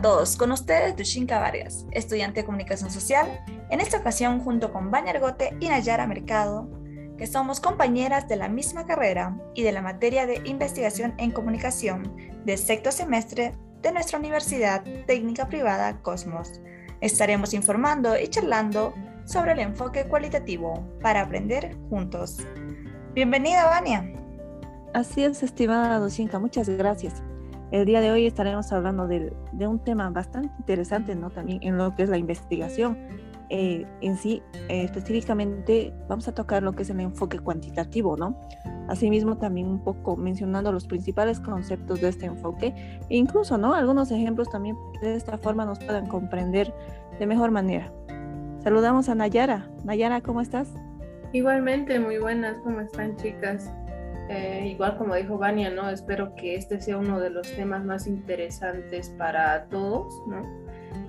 todos, 0.00 0.36
con 0.36 0.52
ustedes 0.52 0.96
Dushinka 0.96 1.38
Vargas, 1.38 1.86
estudiante 1.90 2.40
de 2.40 2.46
comunicación 2.46 2.90
social, 2.90 3.40
en 3.70 3.80
esta 3.80 3.98
ocasión 3.98 4.40
junto 4.40 4.72
con 4.72 4.90
Baña 4.90 5.10
Argote 5.10 5.56
y 5.60 5.68
Nayara 5.68 6.06
Mercado, 6.06 6.68
que 7.16 7.26
somos 7.26 7.60
compañeras 7.60 8.28
de 8.28 8.36
la 8.36 8.48
misma 8.48 8.86
carrera 8.86 9.36
y 9.54 9.64
de 9.64 9.72
la 9.72 9.82
materia 9.82 10.26
de 10.26 10.40
investigación 10.44 11.14
en 11.18 11.32
comunicación 11.32 12.16
del 12.44 12.58
sexto 12.58 12.92
semestre 12.92 13.54
de 13.82 13.92
nuestra 13.92 14.18
Universidad 14.18 14.84
Técnica 15.06 15.48
Privada 15.48 16.00
Cosmos. 16.02 16.60
Estaremos 17.00 17.52
informando 17.54 18.18
y 18.18 18.28
charlando 18.28 18.94
sobre 19.24 19.52
el 19.52 19.60
enfoque 19.60 20.04
cualitativo 20.04 20.82
para 21.02 21.22
aprender 21.22 21.76
juntos. 21.90 22.38
Bienvenida, 23.14 23.66
Vania. 23.66 24.12
Así 24.94 25.24
es, 25.24 25.42
estimada 25.42 25.98
Dushinka, 25.98 26.38
muchas 26.38 26.68
gracias. 26.68 27.22
El 27.70 27.84
día 27.84 28.00
de 28.00 28.10
hoy 28.10 28.26
estaremos 28.26 28.72
hablando 28.72 29.06
de, 29.06 29.30
un 29.66 29.78
tema 29.78 30.08
bastante 30.08 30.50
interesante, 30.58 31.14
¿no? 31.14 31.28
También 31.28 31.58
en 31.62 31.76
lo 31.76 31.94
que 31.94 32.04
es 32.04 32.08
la 32.08 32.16
investigación. 32.16 32.96
Eh, 33.50 33.86
en 34.00 34.16
sí, 34.16 34.42
eh, 34.68 34.84
específicamente, 34.84 35.92
vamos 36.08 36.28
a 36.28 36.34
tocar 36.34 36.62
lo 36.62 36.72
que 36.72 36.82
es 36.82 36.90
el 36.90 37.00
enfoque 37.00 37.38
cuantitativo, 37.38 38.16
¿no? 38.16 38.38
Asimismo, 38.88 39.36
también 39.36 39.68
un 39.68 39.84
poco 39.84 40.16
mencionando 40.16 40.72
los 40.72 40.86
principales 40.86 41.40
conceptos 41.40 42.00
de 42.00 42.08
este 42.08 42.26
enfoque 42.26 42.74
e 43.10 43.16
incluso, 43.16 43.58
¿no? 43.58 43.74
Algunos 43.74 44.10
ejemplos 44.10 44.48
también 44.48 44.76
de 45.02 45.14
esta 45.14 45.36
forma 45.36 45.66
nos 45.66 45.78
puedan 45.78 46.06
comprender 46.06 46.72
de 47.18 47.26
mejor 47.26 47.50
manera. 47.50 47.92
Saludamos 48.60 49.10
a 49.10 49.14
Nayara. 49.14 49.68
Nayara, 49.84 50.22
¿cómo 50.22 50.40
estás? 50.40 50.72
Igualmente, 51.32 52.00
muy 52.00 52.18
buenas, 52.18 52.56
¿cómo 52.64 52.80
están 52.80 53.16
chicas? 53.16 53.70
Eh, 54.28 54.68
igual 54.72 54.98
como 54.98 55.14
dijo 55.14 55.38
Vania, 55.38 55.70
¿no? 55.70 55.88
Espero 55.88 56.34
que 56.34 56.54
este 56.54 56.80
sea 56.80 56.98
uno 56.98 57.18
de 57.18 57.30
los 57.30 57.50
temas 57.54 57.84
más 57.84 58.06
interesantes 58.06 59.08
para 59.16 59.64
todos, 59.66 60.12
¿no? 60.26 60.42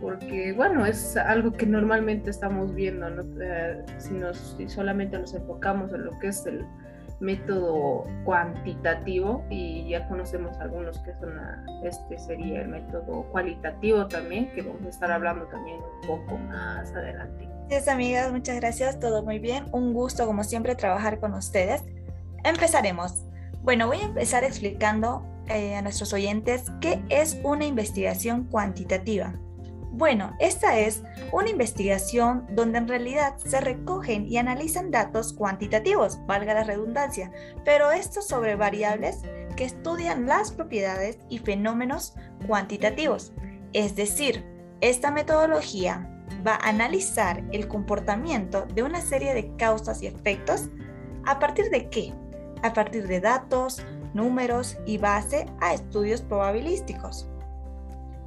Porque, 0.02 0.54
bueno, 0.54 0.86
es 0.86 1.18
algo 1.18 1.52
que 1.52 1.66
normalmente 1.66 2.30
estamos 2.30 2.74
viendo, 2.74 3.10
¿no? 3.10 3.24
Eh, 3.42 3.84
si, 3.98 4.14
nos, 4.14 4.58
solamente 4.68 5.20
nos 5.20 5.34
enfocamos 5.34 5.92
en 5.94 6.06
lo 6.06 6.18
que 6.20 6.28
es 6.28 6.46
el 6.46 6.66
método 7.20 8.06
cuantitativo 8.24 9.44
y 9.50 9.90
ya 9.90 10.08
conocemos 10.08 10.58
algunos 10.60 10.98
que 11.00 11.14
son, 11.16 11.38
este 11.84 12.18
sería 12.18 12.62
el 12.62 12.70
método 12.70 13.24
cualitativo 13.32 14.08
también, 14.08 14.50
que 14.54 14.62
vamos 14.62 14.86
a 14.86 14.90
estar 14.90 15.12
hablando 15.12 15.46
también 15.48 15.78
un 16.02 16.08
poco 16.08 16.38
más 16.38 16.90
adelante. 16.94 17.50
Gracias 17.68 17.94
amigas, 17.94 18.32
muchas 18.32 18.56
gracias, 18.56 19.00
todo 19.00 19.24
muy 19.24 19.40
bien. 19.40 19.66
Un 19.74 19.94
gusto 19.94 20.26
como 20.26 20.46
siempre 20.46 20.76
trabajar 20.76 21.20
con 21.20 21.34
ustedes. 21.34 21.84
Empezaremos. 22.44 23.26
Bueno, 23.62 23.88
voy 23.88 23.98
a 23.98 24.06
empezar 24.06 24.44
explicando 24.44 25.26
eh, 25.48 25.76
a 25.76 25.82
nuestros 25.82 26.14
oyentes 26.14 26.66
qué 26.80 27.02
es 27.10 27.38
una 27.44 27.66
investigación 27.66 28.46
cuantitativa. 28.46 29.34
Bueno, 29.92 30.34
esta 30.40 30.80
es 30.80 31.04
una 31.34 31.50
investigación 31.50 32.46
donde 32.52 32.78
en 32.78 32.88
realidad 32.88 33.36
se 33.38 33.60
recogen 33.60 34.28
y 34.28 34.38
analizan 34.38 34.92
datos 34.92 35.34
cuantitativos, 35.34 36.20
valga 36.26 36.54
la 36.54 36.64
redundancia, 36.64 37.32
pero 37.66 37.92
estos 37.92 38.28
sobre 38.28 38.56
variables 38.56 39.24
que 39.58 39.66
estudian 39.66 40.26
las 40.26 40.52
propiedades 40.52 41.18
y 41.28 41.40
fenómenos 41.40 42.14
cuantitativos. 42.48 43.34
Es 43.74 43.96
decir, 43.96 44.46
esta 44.80 45.12
metodología 45.12 46.08
va 46.48 46.54
a 46.54 46.70
analizar 46.70 47.44
el 47.52 47.68
comportamiento 47.68 48.68
de 48.74 48.84
una 48.84 49.02
serie 49.02 49.34
de 49.34 49.54
causas 49.58 50.02
y 50.02 50.08
efectos 50.08 50.70
a 51.26 51.40
partir 51.40 51.70
de 51.72 51.90
qué? 51.90 52.14
A 52.64 52.74
partir 52.74 53.08
de 53.08 53.20
datos, 53.20 53.84
números 54.14 54.78
y 54.86 54.98
base 54.98 55.46
a 55.62 55.74
estudios 55.74 56.22
probabilísticos. 56.22 57.28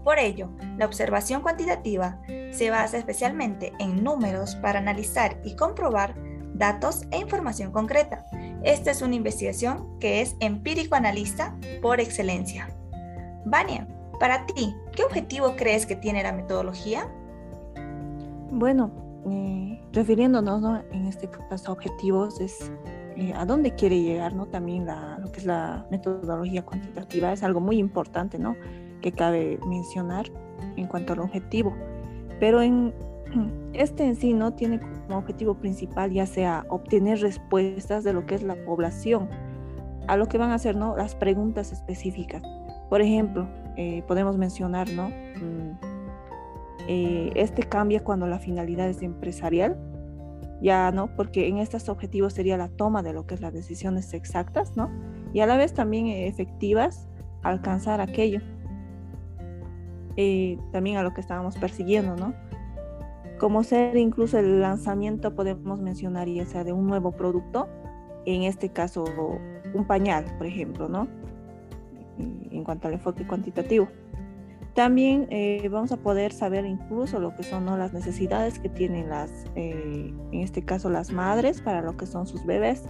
Por 0.04 0.18
ello, 0.18 0.48
la 0.78 0.86
observación 0.86 1.42
cuantitativa 1.42 2.20
se 2.50 2.70
basa 2.70 2.98
especialmente 2.98 3.72
en 3.78 4.02
números 4.02 4.56
para 4.56 4.80
analizar 4.80 5.40
y 5.44 5.54
comprobar 5.54 6.14
datos 6.54 7.02
e 7.10 7.18
información 7.18 7.70
concreta. 7.70 8.24
Esta 8.62 8.90
es 8.90 9.02
una 9.02 9.14
investigación 9.14 9.98
que 10.00 10.20
es 10.20 10.36
empírico-analista 10.40 11.56
por 11.80 12.00
excelencia. 12.00 12.68
Vania, 13.44 13.86
para 14.18 14.46
ti, 14.46 14.74
¿qué 14.94 15.04
objetivo 15.04 15.54
crees 15.56 15.86
que 15.86 15.96
tiene 15.96 16.22
la 16.22 16.32
metodología? 16.32 17.08
Bueno, 18.50 18.92
eh, 19.28 19.80
refiriéndonos 19.92 20.84
en 20.92 21.06
este 21.06 21.28
caso 21.28 21.70
a 21.70 21.72
objetivos, 21.72 22.40
es 22.40 22.70
eh, 23.16 23.32
a 23.36 23.44
dónde 23.44 23.74
quiere 23.74 24.00
llegar, 24.00 24.34
¿no? 24.34 24.46
También 24.46 24.86
lo 25.18 25.30
que 25.32 25.40
es 25.40 25.46
la 25.46 25.86
metodología 25.90 26.64
cuantitativa 26.64 27.32
es 27.32 27.42
algo 27.42 27.60
muy 27.60 27.78
importante, 27.78 28.38
¿no? 28.38 28.56
Que 29.00 29.12
cabe 29.12 29.58
mencionar 29.66 30.26
en 30.76 30.86
cuanto 30.86 31.12
al 31.12 31.20
objetivo. 31.20 31.74
Pero 32.40 32.62
en 32.62 32.94
este 33.72 34.04
en 34.04 34.16
sí 34.16 34.32
no 34.32 34.52
tiene 34.52 34.80
como 34.80 35.18
objetivo 35.18 35.54
principal 35.54 36.12
ya 36.12 36.26
sea 36.26 36.64
obtener 36.68 37.20
respuestas 37.20 38.04
de 38.04 38.12
lo 38.12 38.26
que 38.26 38.34
es 38.34 38.42
la 38.42 38.56
población, 38.64 39.28
a 40.08 40.16
lo 40.16 40.26
que 40.26 40.38
van 40.38 40.50
a 40.50 40.54
hacer, 40.54 40.76
¿no? 40.76 40.96
Las 40.96 41.14
preguntas 41.14 41.72
específicas. 41.72 42.42
Por 42.88 43.00
ejemplo, 43.00 43.48
eh, 43.76 44.02
podemos 44.06 44.36
mencionar, 44.36 44.90
¿no? 44.90 45.08
Mm, 45.08 45.78
eh, 46.88 47.32
este 47.36 47.62
cambia 47.62 48.02
cuando 48.02 48.26
la 48.26 48.38
finalidad 48.38 48.88
es 48.88 49.02
empresarial 49.02 49.78
ya, 50.62 50.92
¿no? 50.92 51.14
Porque 51.16 51.48
en 51.48 51.58
estos 51.58 51.88
objetivos 51.88 52.32
sería 52.32 52.56
la 52.56 52.68
toma 52.68 53.02
de 53.02 53.12
lo 53.12 53.26
que 53.26 53.34
es 53.34 53.40
las 53.40 53.52
decisiones 53.52 54.14
exactas, 54.14 54.76
¿no? 54.76 54.90
Y 55.32 55.40
a 55.40 55.46
la 55.46 55.56
vez 55.56 55.74
también 55.74 56.06
efectivas, 56.06 57.08
alcanzar 57.42 58.00
aquello. 58.00 58.40
Eh, 60.16 60.58
también 60.70 60.98
a 60.98 61.02
lo 61.02 61.12
que 61.14 61.20
estábamos 61.20 61.56
persiguiendo, 61.56 62.16
¿no? 62.16 62.34
Como 63.38 63.64
ser 63.64 63.96
incluso 63.96 64.38
el 64.38 64.60
lanzamiento, 64.60 65.34
podemos 65.34 65.80
mencionar, 65.80 66.28
ya 66.28 66.46
sea 66.46 66.62
de 66.62 66.72
un 66.72 66.86
nuevo 66.86 67.10
producto, 67.10 67.68
en 68.24 68.44
este 68.44 68.68
caso 68.68 69.04
un 69.74 69.84
pañal, 69.84 70.24
por 70.38 70.46
ejemplo, 70.46 70.88
¿no? 70.88 71.08
En 72.18 72.62
cuanto 72.62 72.86
al 72.86 72.94
enfoque 72.94 73.26
cuantitativo. 73.26 73.88
También 74.74 75.26
eh, 75.30 75.68
vamos 75.70 75.92
a 75.92 75.98
poder 75.98 76.32
saber 76.32 76.64
incluso 76.64 77.20
lo 77.20 77.34
que 77.36 77.42
son 77.42 77.66
las 77.66 77.92
necesidades 77.92 78.58
que 78.58 78.70
tienen 78.70 79.10
las, 79.10 79.30
eh, 79.54 80.14
en 80.32 80.40
este 80.40 80.64
caso 80.64 80.88
las 80.88 81.12
madres 81.12 81.60
para 81.60 81.82
lo 81.82 81.96
que 81.96 82.06
son 82.06 82.26
sus 82.26 82.44
bebés. 82.46 82.84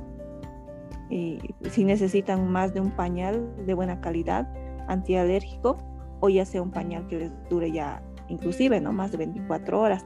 Y 1.10 1.40
si 1.70 1.84
necesitan 1.84 2.50
más 2.50 2.72
de 2.72 2.80
un 2.80 2.90
pañal 2.92 3.66
de 3.66 3.74
buena 3.74 4.00
calidad, 4.00 4.48
antialérgico, 4.88 5.78
o 6.20 6.28
ya 6.28 6.44
sea 6.44 6.62
un 6.62 6.70
pañal 6.70 7.06
que 7.08 7.18
les 7.18 7.48
dure 7.48 7.70
ya 7.70 8.02
inclusive 8.28 8.80
no 8.80 8.92
más 8.92 9.12
de 9.12 9.18
24 9.18 9.80
horas. 9.80 10.04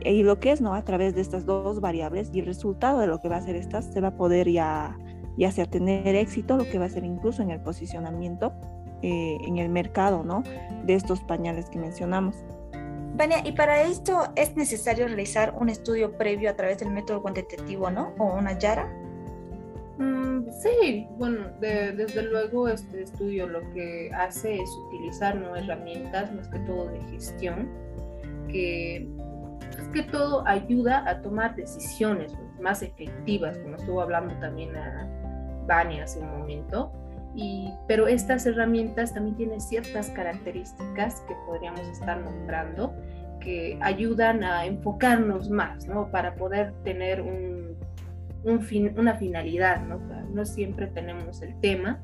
Y 0.00 0.22
lo 0.22 0.38
que 0.38 0.52
es, 0.52 0.60
¿no? 0.60 0.74
A 0.74 0.82
través 0.82 1.14
de 1.14 1.20
estas 1.20 1.46
dos 1.46 1.80
variables 1.80 2.30
y 2.32 2.40
el 2.40 2.46
resultado 2.46 3.00
de 3.00 3.06
lo 3.06 3.20
que 3.20 3.28
va 3.28 3.36
a 3.36 3.38
hacer 3.38 3.56
estas, 3.56 3.86
se 3.86 4.00
va 4.00 4.08
a 4.08 4.16
poder 4.16 4.48
ya, 4.50 4.96
ya 5.36 5.50
sea 5.50 5.66
tener 5.66 6.14
éxito, 6.14 6.56
lo 6.56 6.64
que 6.64 6.78
va 6.78 6.84
a 6.84 6.90
ser 6.90 7.04
incluso 7.04 7.42
en 7.42 7.50
el 7.50 7.60
posicionamiento 7.60 8.52
eh, 9.02 9.38
en 9.42 9.58
el 9.58 9.68
mercado, 9.68 10.24
¿no? 10.24 10.42
De 10.84 10.94
estos 10.94 11.20
pañales 11.20 11.68
que 11.68 11.78
mencionamos. 11.78 12.36
Vania, 13.16 13.38
y 13.44 13.52
para 13.52 13.82
esto 13.82 14.24
es 14.36 14.56
necesario 14.56 15.06
realizar 15.06 15.54
un 15.58 15.70
estudio 15.70 16.18
previo 16.18 16.50
a 16.50 16.54
través 16.54 16.78
del 16.78 16.90
método 16.90 17.22
cuantitativo, 17.22 17.90
¿no? 17.90 18.12
O 18.18 18.34
una 18.34 18.58
YARA. 18.58 18.86
Mm, 19.98 20.50
sí, 20.50 21.08
bueno, 21.16 21.46
desde 21.58 22.22
luego 22.22 22.68
este 22.68 23.02
estudio 23.02 23.46
lo 23.46 23.60
que 23.72 24.10
hace 24.14 24.56
es 24.56 24.70
utilizar 24.88 25.34
¿no? 25.34 25.56
herramientas 25.56 26.32
más 26.34 26.48
que 26.48 26.58
todo 26.60 26.88
de 26.88 27.00
gestión, 27.10 27.70
que 28.48 29.08
más 29.78 29.88
que 29.94 30.02
todo 30.02 30.46
ayuda 30.46 31.08
a 31.08 31.22
tomar 31.22 31.56
decisiones 31.56 32.34
más 32.60 32.82
efectivas, 32.82 33.56
como 33.58 33.76
estuvo 33.76 34.02
hablando 34.02 34.34
también 34.40 34.76
a 34.76 35.08
Vania 35.66 36.04
hace 36.04 36.20
un 36.20 36.38
momento, 36.38 36.92
pero 37.86 38.08
estas 38.08 38.46
herramientas 38.46 39.12
también 39.14 39.36
tienen 39.36 39.60
ciertas 39.60 40.10
características 40.10 41.20
que 41.28 41.34
podríamos 41.46 41.80
estar 41.88 42.18
nombrando 42.18 42.94
que 43.40 43.78
ayudan 43.80 44.42
a 44.42 44.64
enfocarnos 44.64 45.50
más, 45.50 45.86
¿no? 45.86 46.10
Para 46.10 46.34
poder 46.34 46.72
tener 46.82 47.22
una 48.42 49.14
finalidad, 49.14 49.82
¿no? 49.82 49.98
No 50.32 50.44
siempre 50.44 50.86
tenemos 50.88 51.42
el 51.42 51.58
tema, 51.60 52.00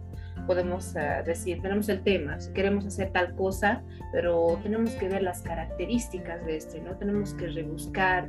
podemos 0.47 0.95
uh, 0.95 1.25
decir, 1.25 1.61
tenemos 1.63 1.89
el 1.89 2.03
tema, 2.03 2.39
queremos 2.55 2.87
hacer 2.87 3.11
tal 3.13 3.35
cosa, 3.35 3.83
pero 4.13 4.59
tenemos 4.63 4.93
que 4.93 5.09
ver 5.09 5.23
las 5.23 5.43
características 5.43 6.45
de 6.45 6.57
este, 6.57 6.81
¿no? 6.81 6.97
Tenemos 6.97 7.35
que 7.35 7.47
rebuscar, 7.49 8.29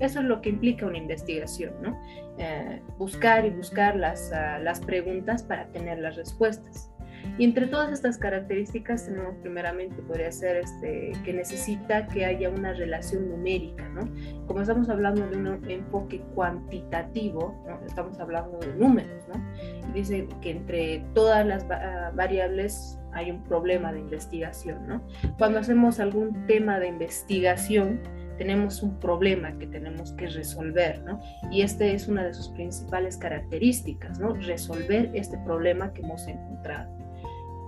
eso 0.00 0.20
es 0.20 0.24
lo 0.24 0.40
que 0.40 0.50
implica 0.50 0.86
una 0.86 0.98
investigación, 0.98 1.74
¿no? 1.82 1.98
Eh, 2.38 2.82
buscar 2.98 3.44
y 3.44 3.50
buscar 3.50 3.96
las, 3.96 4.30
uh, 4.32 4.62
las 4.62 4.80
preguntas 4.80 5.42
para 5.42 5.66
tener 5.68 5.98
las 5.98 6.16
respuestas. 6.16 6.90
Y 7.38 7.44
entre 7.44 7.66
todas 7.66 7.92
estas 7.92 8.18
características 8.18 9.06
tenemos 9.06 9.36
primeramente, 9.36 10.02
podría 10.02 10.32
ser 10.32 10.56
este, 10.56 11.12
que 11.24 11.32
necesita 11.32 12.06
que 12.08 12.24
haya 12.24 12.50
una 12.50 12.72
relación 12.72 13.28
numérica, 13.28 13.88
¿no? 13.90 14.08
Como 14.46 14.60
estamos 14.60 14.88
hablando 14.88 15.26
de 15.28 15.36
un 15.36 15.70
enfoque 15.70 16.20
cuantitativo, 16.34 17.54
¿no? 17.66 17.86
estamos 17.86 18.18
hablando 18.18 18.58
de 18.58 18.74
números, 18.74 19.24
¿no? 19.28 19.42
Y 19.88 19.92
dice 19.92 20.28
que 20.40 20.50
entre 20.50 21.04
todas 21.14 21.46
las 21.46 21.66
variables 22.14 22.98
hay 23.12 23.30
un 23.30 23.42
problema 23.44 23.92
de 23.92 24.00
investigación, 24.00 24.86
¿no? 24.86 25.02
Cuando 25.38 25.58
hacemos 25.58 26.00
algún 26.00 26.46
tema 26.46 26.78
de 26.78 26.88
investigación, 26.88 28.00
tenemos 28.36 28.82
un 28.82 28.98
problema 29.00 29.56
que 29.58 29.66
tenemos 29.66 30.12
que 30.12 30.28
resolver, 30.28 31.02
¿no? 31.02 31.20
Y 31.50 31.62
esta 31.62 31.86
es 31.86 32.08
una 32.08 32.24
de 32.24 32.34
sus 32.34 32.48
principales 32.50 33.16
características, 33.16 34.18
¿no? 34.18 34.34
Resolver 34.34 35.10
este 35.14 35.38
problema 35.38 35.92
que 35.92 36.02
hemos 36.02 36.26
encontrado. 36.26 37.05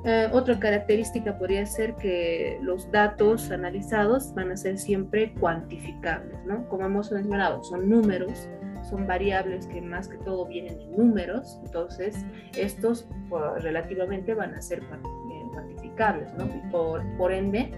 Eh, 0.05 0.29
otra 0.33 0.59
característica 0.59 1.37
podría 1.37 1.67
ser 1.67 1.97
que 1.97 2.59
los 2.63 2.91
datos 2.93 3.51
analizados 3.51 4.33
van 4.35 4.53
a 4.53 4.57
ser 4.57 4.79
siempre 4.79 5.35
cuantificables, 5.41 6.45
¿no? 6.45 6.69
Como 6.69 6.87
hemos 6.87 7.11
mencionado, 7.11 7.63
son 7.65 7.89
números, 7.89 8.49
son 8.89 9.07
variables 9.07 9.67
que 9.67 9.83
más 9.83 10.09
que 10.09 10.17
todo 10.19 10.47
vienen 10.47 10.81
en 10.81 10.93
números, 10.93 11.61
entonces 11.65 12.25
estos 12.57 13.09
pues, 13.29 13.63
relativamente 13.63 14.35
van 14.35 14.55
a 14.55 14.63
ser 14.63 14.79
eh, 14.83 15.51
cuantificables, 15.53 16.33
¿no? 16.35 16.47
Y 16.47 16.71
por, 16.71 17.03
por 17.17 17.33
ende, 17.33 17.73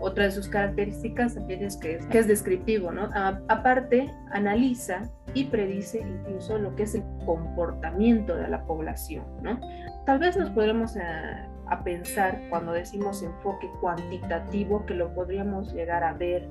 otra 0.00 0.24
de 0.24 0.30
sus 0.30 0.48
características 0.48 1.34
también 1.34 1.64
es 1.64 1.76
que, 1.76 1.98
es 2.10 2.28
descriptivo, 2.28 2.92
¿no? 2.92 3.08
aparte, 3.48 4.10
analiza 4.32 5.10
y 5.32 5.44
predice 5.44 6.00
incluso 6.00 6.58
lo 6.58 6.74
que 6.76 6.82
es 6.84 6.94
el 6.94 7.02
comportamiento 7.24 8.36
de 8.36 8.48
la 8.48 8.64
población, 8.66 9.24
¿no? 9.42 9.58
Tal 10.04 10.18
vez 10.18 10.36
nos 10.36 10.50
podremos 10.50 10.96
a, 10.96 11.48
a 11.74 11.84
pensar 11.84 12.40
cuando 12.50 12.72
decimos 12.72 13.22
enfoque 13.22 13.70
cuantitativo 13.80 14.84
que 14.86 14.94
lo 14.94 15.14
podríamos 15.14 15.72
llegar 15.72 16.02
a 16.04 16.12
ver 16.12 16.48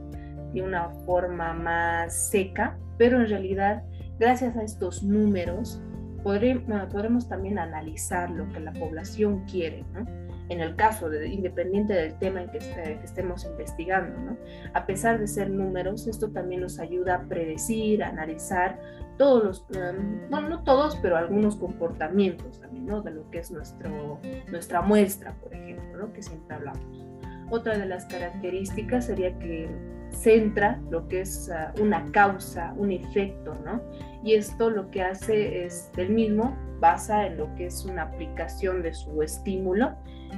de 0.54 0.62
una 0.62 0.90
forma 1.06 1.54
más 1.54 2.30
seca, 2.30 2.78
pero 2.98 3.20
en 3.20 3.28
realidad 3.28 3.84
gracias 4.20 4.56
a 4.56 4.64
estos 4.64 5.04
números 5.04 5.82
podremos, 6.24 6.64
podremos 6.92 7.28
también 7.28 7.60
analizar 7.60 8.30
lo 8.30 8.48
que 8.50 8.60
la 8.60 8.72
población 8.74 9.44
quiere, 9.46 9.84
¿no? 9.94 10.06
En 10.50 10.60
el 10.60 10.76
caso, 10.76 11.10
de, 11.10 11.28
independiente 11.28 11.94
del 11.94 12.18
tema 12.20 12.42
en 12.42 12.50
que, 12.50 12.58
estemos 13.04 13.46
investigando. 13.46 14.20
¿no? 14.20 14.38
A 14.74 14.86
pesar 14.86 15.20
de 15.20 15.28
ser 15.28 15.50
números, 15.50 16.08
esto 16.08 16.32
también 16.32 16.62
nos 16.62 16.80
ayuda 16.80 17.16
a 17.16 17.22
predecir, 17.24 18.04
a 18.04 18.10
analizar 18.10 18.80
todos 19.18 19.44
los, 19.44 19.66
em, 19.76 20.30
bueno, 20.30 20.50
no 20.50 20.64
todos, 20.64 20.96
pero 20.98 21.18
algunos 21.18 21.56
comportamientos 21.56 22.60
también, 22.60 22.88
¿no? 22.88 23.02
De 23.02 23.12
lo 23.12 23.30
que 23.30 23.40
es 23.40 23.52
nuestro, 23.52 24.20
nuestra 24.50 24.82
muestra, 24.82 25.34
por 25.36 25.54
ejemplo, 25.54 25.98
¿no? 25.98 26.14
Que 26.14 26.24
siempre 26.24 26.56
hablamos. 26.56 27.06
Otra 27.52 27.78
de 27.78 27.86
las 27.86 28.06
características 28.06 29.06
sería 29.06 29.38
que 29.38 29.70
centra 30.14 30.80
lo 30.90 31.08
que 31.08 31.22
es 31.22 31.50
ah, 31.50 31.74
una 31.82 32.10
causa, 32.12 32.74
un 32.78 32.92
efecto, 32.92 33.56
¿no? 33.66 33.82
Y 34.24 34.36
esto 34.36 34.70
lo 34.70 34.90
que 34.90 35.04
hace 35.04 35.66
es, 35.66 35.92
del 35.96 36.10
mismo, 36.10 36.56
basa 36.80 37.28
en 37.28 37.38
lo 37.38 37.54
que 37.56 37.68
es 37.68 37.86
una 37.86 38.04
aplicación 38.04 38.82
de 38.82 38.94
su 38.94 39.22
estímulo 39.22 39.96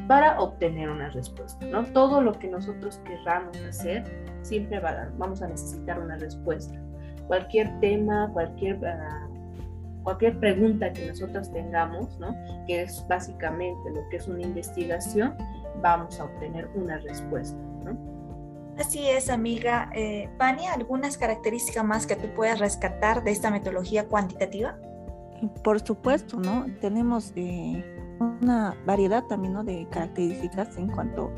para 0.08 0.40
obtener 0.40 0.90
una 0.90 1.10
respuesta, 1.10 1.66
¿no? 1.66 1.84
Todo 1.86 2.22
lo 2.22 2.34
que 2.34 2.48
nosotros 2.48 3.00
querramos 3.06 3.58
hacer, 3.58 4.04
siempre 4.42 4.80
vamos 5.18 5.42
a 5.42 5.48
necesitar 5.48 6.00
una 6.00 6.18
respuesta. 6.18 6.80
Cualquier 7.28 7.80
tema, 7.80 8.30
cualquier, 8.34 8.86
ah, 8.86 9.28
cualquier 10.04 10.40
pregunta 10.40 10.92
que 10.94 11.08
nosotros 11.08 11.52
tengamos, 11.52 12.20
¿no? 12.20 12.36
Que 12.68 12.84
es 12.84 13.06
básicamente 13.08 13.90
lo 13.94 14.08
que 14.10 14.18
es 14.18 14.28
una 14.28 14.42
investigación, 14.42 15.36
vamos 15.82 16.20
a 16.20 16.26
obtener 16.26 16.68
una 16.76 16.98
respuesta, 17.00 17.58
¿no? 17.84 18.15
Así 18.78 19.08
es, 19.08 19.30
amiga. 19.30 19.90
Eh, 19.94 20.30
¿algunas 20.74 21.18
características 21.18 21.84
más 21.84 22.06
que 22.06 22.16
tú 22.16 22.28
puedas 22.36 22.60
rescatar 22.60 23.24
de 23.24 23.32
esta 23.32 23.50
metodología 23.50 24.08
cuantitativa? 24.08 24.78
Por 25.64 25.80
supuesto, 25.80 26.38
¿no? 26.40 26.66
Tenemos 26.82 27.32
eh, 27.36 27.84
una 28.42 28.76
variedad 28.86 29.24
también 29.24 29.54
¿no? 29.54 29.64
de 29.64 29.88
características 29.90 30.78
en 30.78 30.88
cuanto, 30.88 31.32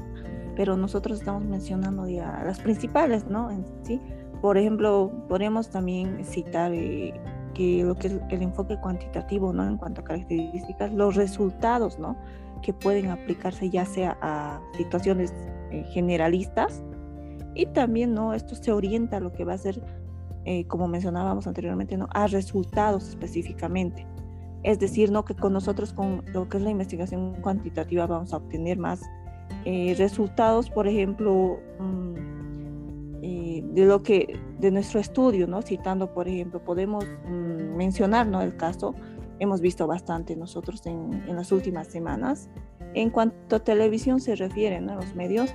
pero 0.56 0.78
nosotros 0.78 1.20
estamos 1.20 1.44
mencionando 1.44 2.08
ya 2.08 2.42
las 2.44 2.60
principales, 2.60 3.26
¿no? 3.26 3.52
En 3.52 3.66
sí. 3.84 4.02
Por 4.42 4.58
ejemplo, 4.58 5.12
podemos 5.28 5.70
también 5.70 6.24
citar 6.24 6.72
eh, 6.74 7.14
que 7.54 7.84
lo 7.84 7.96
que 7.96 8.08
es 8.08 8.20
el 8.30 8.42
enfoque 8.42 8.78
cuantitativo, 8.80 9.54
¿no? 9.54 9.68
En 9.68 9.78
cuanto 9.78 10.02
a 10.02 10.04
características, 10.04 10.92
los 10.92 11.16
resultados, 11.16 12.00
¿no? 12.00 12.16
Que 12.64 12.74
pueden 12.74 13.12
aplicarse 13.12 13.70
ya 13.70 13.86
sea 13.86 14.18
a 14.22 14.60
situaciones 14.76 15.34
eh, 15.72 15.84
generalistas 15.92 16.84
y 17.58 17.66
también, 17.66 18.14
¿no? 18.14 18.34
Esto 18.34 18.56
se 18.56 18.72
orienta 18.72 19.18
a 19.18 19.20
lo 19.20 19.34
que 19.34 19.44
va 19.44 19.54
a 19.54 19.58
ser, 19.58 19.82
eh, 20.46 20.66
como 20.66 20.88
mencionábamos 20.88 21.48
anteriormente, 21.48 21.98
¿no? 21.98 22.08
A 22.14 22.28
resultados 22.28 23.10
específicamente. 23.10 24.06
Es 24.64 24.80
decir, 24.80 25.12
¿no? 25.12 25.26
Que 25.26 25.36
con 25.36 25.54
nosotros, 25.54 25.92
con 25.92 26.24
lo 26.34 26.48
que 26.48 26.58
es 26.58 26.64
la 26.64 26.70
investigación 26.70 27.36
cuantitativa, 27.42 28.06
vamos 28.06 28.34
a 28.34 28.38
obtener 28.38 28.78
más 28.78 29.02
eh, 29.66 29.96
resultados, 29.98 30.70
por 30.70 30.88
ejemplo, 30.88 31.60
mm, 31.80 32.14
eh, 33.24 33.64
de 33.74 33.86
lo 33.86 34.04
que, 34.04 34.40
de 34.60 34.72
nuestro 34.72 35.00
estudio, 35.00 35.48
¿no? 35.48 35.64
Citando, 35.64 36.14
por 36.14 36.28
ejemplo, 36.28 36.64
podemos 36.64 37.06
mm, 37.28 37.76
mencionar, 37.76 38.28
¿no? 38.28 38.42
El 38.42 38.56
caso, 38.56 38.94
hemos 39.40 39.62
visto 39.62 39.88
bastante 39.88 40.36
nosotros 40.36 40.86
en, 40.86 41.24
en 41.28 41.36
las 41.36 41.52
últimas 41.52 41.88
semanas. 41.88 42.50
En 42.94 43.10
cuanto 43.10 43.56
a 43.56 43.60
televisión 43.60 44.20
se 44.20 44.36
refiere, 44.36 44.80
¿no? 44.80 44.96
Los 44.96 45.16
medios, 45.16 45.54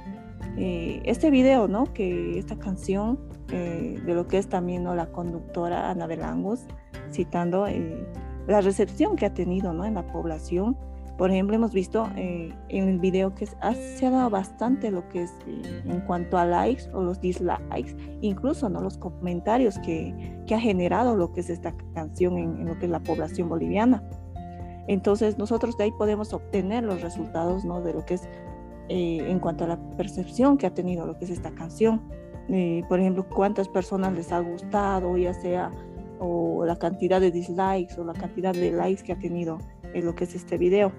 eh, 0.56 1.00
este 1.04 1.30
video, 1.30 1.68
¿no? 1.68 1.92
Que 1.92 2.38
esta 2.38 2.58
canción 2.58 3.18
eh, 3.50 4.00
de 4.04 4.14
lo 4.14 4.26
que 4.26 4.38
es 4.38 4.48
también 4.48 4.84
¿no? 4.84 4.94
la 4.94 5.06
conductora 5.06 5.90
Ana 5.90 6.06
Belangus, 6.06 6.60
citando 7.10 7.66
eh, 7.66 8.06
la 8.46 8.60
recepción 8.60 9.16
que 9.16 9.26
ha 9.26 9.34
tenido 9.34 9.72
¿no? 9.72 9.84
en 9.84 9.94
la 9.94 10.06
población. 10.06 10.76
Por 11.16 11.30
ejemplo, 11.30 11.54
hemos 11.54 11.72
visto 11.72 12.08
en 12.16 12.54
el 12.70 12.98
video 12.98 13.34
que 13.34 13.46
se 13.46 14.06
ha 14.06 14.10
dado 14.10 14.30
bastante 14.30 14.90
lo 14.90 15.06
que 15.10 15.24
es 15.24 15.32
en 15.46 16.00
cuanto 16.00 16.38
a 16.38 16.46
likes 16.46 16.84
o 16.94 17.02
los 17.02 17.20
dislikes, 17.20 17.94
incluso 18.22 18.68
¿no? 18.70 18.80
los 18.80 18.96
comentarios 18.96 19.78
que, 19.80 20.42
que 20.46 20.54
ha 20.54 20.58
generado 20.58 21.14
lo 21.14 21.32
que 21.32 21.40
es 21.40 21.50
esta 21.50 21.74
canción 21.94 22.38
en, 22.38 22.56
en 22.62 22.66
lo 22.66 22.78
que 22.78 22.86
es 22.86 22.90
la 22.90 23.00
población 23.00 23.50
boliviana. 23.50 24.02
Entonces 24.88 25.38
nosotros 25.38 25.76
de 25.76 25.84
ahí 25.84 25.92
podemos 25.92 26.32
obtener 26.32 26.82
los 26.82 27.02
resultados 27.02 27.64
¿no? 27.64 27.80
de 27.82 27.92
lo 27.92 28.04
que 28.04 28.14
es 28.14 28.28
eh, 28.94 29.24
en 29.26 29.38
cuanto 29.38 29.64
a 29.64 29.68
la 29.68 29.78
percepción 29.96 30.58
que 30.58 30.66
ha 30.66 30.74
tenido 30.74 31.06
lo 31.06 31.16
que 31.16 31.24
es 31.24 31.30
esta 31.30 31.50
canción. 31.52 32.02
Eh, 32.50 32.82
por 32.90 33.00
ejemplo, 33.00 33.26
cuántas 33.26 33.66
personas 33.66 34.12
les 34.12 34.30
ha 34.32 34.40
gustado, 34.40 35.16
ya 35.16 35.32
sea 35.32 35.70
o 36.20 36.66
la 36.66 36.76
cantidad 36.76 37.18
de 37.18 37.30
dislikes 37.30 37.98
o 37.98 38.04
la 38.04 38.12
cantidad 38.12 38.52
de 38.52 38.70
likes 38.70 39.02
que 39.02 39.12
ha 39.12 39.18
tenido 39.18 39.56
en 39.94 40.04
lo 40.04 40.14
que 40.14 40.24
es 40.24 40.34
este 40.34 40.58
video. 40.58 40.92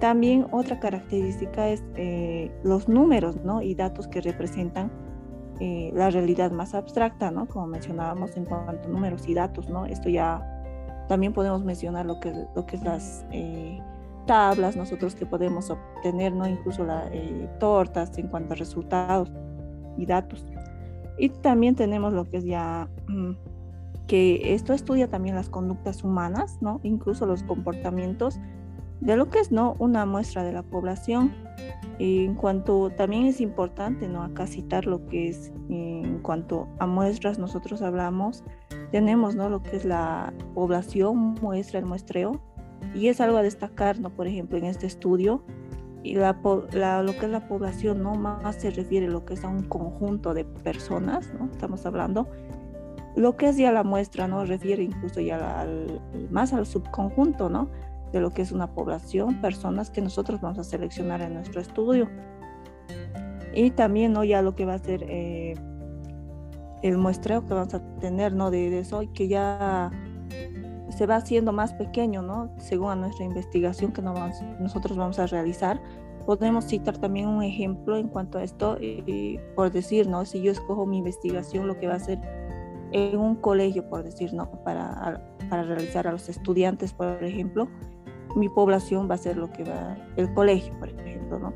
También 0.00 0.48
otra 0.50 0.80
característica 0.80 1.68
es 1.68 1.84
eh, 1.94 2.50
los 2.64 2.88
números 2.88 3.36
¿no? 3.44 3.62
y 3.62 3.76
datos 3.76 4.08
que 4.08 4.20
representan 4.20 4.90
la 5.60 6.10
realidad 6.10 6.50
más 6.50 6.74
abstracta, 6.74 7.30
¿no? 7.30 7.46
como 7.46 7.68
mencionábamos 7.68 8.36
en 8.36 8.44
cuanto 8.44 8.88
a 8.88 8.90
números 8.90 9.28
y 9.28 9.34
datos. 9.34 9.68
¿no? 9.68 9.86
Esto 9.86 10.08
ya 10.08 10.42
también 11.06 11.32
podemos 11.32 11.64
mencionar 11.64 12.06
lo 12.06 12.18
que, 12.18 12.34
lo 12.56 12.66
que 12.66 12.74
es 12.74 12.82
las 12.82 13.24
tablas 14.26 14.76
nosotros 14.76 15.14
que 15.14 15.26
podemos 15.26 15.70
obtener, 15.70 16.32
¿no? 16.32 16.46
incluso 16.46 16.84
las 16.84 17.08
eh, 17.12 17.48
tortas 17.58 18.16
en 18.18 18.28
cuanto 18.28 18.54
a 18.54 18.56
resultados 18.56 19.30
y 19.96 20.06
datos. 20.06 20.46
Y 21.18 21.28
también 21.28 21.74
tenemos 21.74 22.12
lo 22.12 22.28
que 22.28 22.38
es 22.38 22.44
ya 22.44 22.88
mm, 23.06 23.32
que 24.06 24.54
esto 24.54 24.72
estudia 24.72 25.08
también 25.08 25.34
las 25.34 25.48
conductas 25.48 26.02
humanas, 26.04 26.58
¿no? 26.60 26.80
incluso 26.82 27.26
los 27.26 27.42
comportamientos 27.42 28.38
de 29.00 29.16
lo 29.16 29.28
que 29.28 29.38
es 29.38 29.52
no 29.52 29.74
una 29.78 30.06
muestra 30.06 30.42
de 30.42 30.52
la 30.52 30.62
población. 30.62 31.32
En 31.98 32.34
cuanto 32.34 32.90
también 32.90 33.26
es 33.26 33.40
importante 33.40 34.08
no 34.08 34.22
acá 34.22 34.46
citar 34.46 34.86
lo 34.86 35.06
que 35.06 35.28
es 35.28 35.52
en 35.68 36.18
cuanto 36.20 36.66
a 36.80 36.86
muestras 36.86 37.38
nosotros 37.38 37.82
hablamos 37.82 38.42
tenemos 38.90 39.36
no 39.36 39.48
lo 39.48 39.62
que 39.62 39.76
es 39.76 39.84
la 39.84 40.32
población 40.54 41.36
muestra 41.40 41.78
el 41.78 41.84
muestreo 41.86 42.40
y 42.94 43.08
es 43.08 43.20
algo 43.20 43.36
a 43.36 43.42
destacar, 43.42 43.98
¿no? 43.98 44.10
Por 44.10 44.26
ejemplo, 44.26 44.58
en 44.58 44.64
este 44.64 44.86
estudio, 44.86 45.42
y 46.04 46.16
la, 46.16 46.36
lo 47.02 47.12
que 47.18 47.24
es 47.24 47.32
la 47.32 47.48
población, 47.48 48.02
¿no? 48.02 48.14
Más 48.14 48.56
se 48.56 48.70
refiere 48.70 49.08
lo 49.08 49.24
que 49.24 49.34
es 49.34 49.44
a 49.44 49.48
un 49.48 49.62
conjunto 49.62 50.34
de 50.34 50.44
personas, 50.44 51.32
¿no? 51.32 51.46
Estamos 51.50 51.86
hablando. 51.86 52.28
Lo 53.16 53.36
que 53.36 53.48
es 53.48 53.56
ya 53.56 53.72
la 53.72 53.84
muestra, 53.84 54.28
¿no? 54.28 54.44
Refiere 54.44 54.82
incluso 54.82 55.20
ya 55.20 55.60
al, 55.60 56.02
más 56.30 56.52
al 56.52 56.66
subconjunto, 56.66 57.48
¿no? 57.48 57.70
De 58.12 58.20
lo 58.20 58.30
que 58.30 58.42
es 58.42 58.52
una 58.52 58.74
población, 58.74 59.40
personas 59.40 59.90
que 59.90 60.02
nosotros 60.02 60.42
vamos 60.42 60.58
a 60.58 60.64
seleccionar 60.64 61.22
en 61.22 61.34
nuestro 61.34 61.62
estudio. 61.62 62.10
Y 63.54 63.70
también, 63.70 64.12
¿no? 64.12 64.24
Ya 64.24 64.42
lo 64.42 64.54
que 64.54 64.66
va 64.66 64.74
a 64.74 64.78
ser 64.78 65.04
eh, 65.08 65.54
el 66.82 66.98
muestreo 66.98 67.46
que 67.46 67.54
vamos 67.54 67.72
a 67.72 67.80
tener, 68.00 68.34
¿no? 68.34 68.50
De, 68.50 68.68
de 68.68 68.80
eso, 68.80 69.00
que 69.14 69.26
ya 69.26 69.90
se 70.88 71.06
va 71.06 71.16
haciendo 71.16 71.52
más 71.52 71.72
pequeño, 71.72 72.22
¿no? 72.22 72.50
Según 72.58 72.90
a 72.90 72.96
nuestra 72.96 73.24
investigación 73.24 73.92
que 73.92 74.02
nosotros 74.02 74.96
vamos 74.96 75.18
a 75.18 75.26
realizar. 75.26 75.80
Podemos 76.26 76.66
citar 76.66 76.96
también 76.98 77.28
un 77.28 77.42
ejemplo 77.42 77.96
en 77.96 78.08
cuanto 78.08 78.38
a 78.38 78.44
esto, 78.44 78.78
por 79.54 79.70
decir, 79.70 80.08
¿no? 80.08 80.24
Si 80.24 80.40
yo 80.42 80.52
escojo 80.52 80.86
mi 80.86 80.98
investigación, 80.98 81.66
lo 81.66 81.78
que 81.78 81.86
va 81.86 81.94
a 81.94 82.00
ser 82.00 82.20
en 82.92 83.18
un 83.18 83.36
colegio, 83.36 83.88
por 83.88 84.02
decir, 84.02 84.32
¿no? 84.32 84.50
Para, 84.64 85.22
para 85.50 85.62
realizar 85.64 86.06
a 86.06 86.12
los 86.12 86.28
estudiantes, 86.28 86.92
por 86.92 87.22
ejemplo, 87.22 87.68
mi 88.36 88.48
población 88.48 89.08
va 89.10 89.14
a 89.14 89.18
ser 89.18 89.36
lo 89.36 89.50
que 89.52 89.64
va, 89.64 89.96
el 90.16 90.32
colegio, 90.34 90.72
por 90.78 90.88
ejemplo, 90.88 91.38
¿no? 91.38 91.52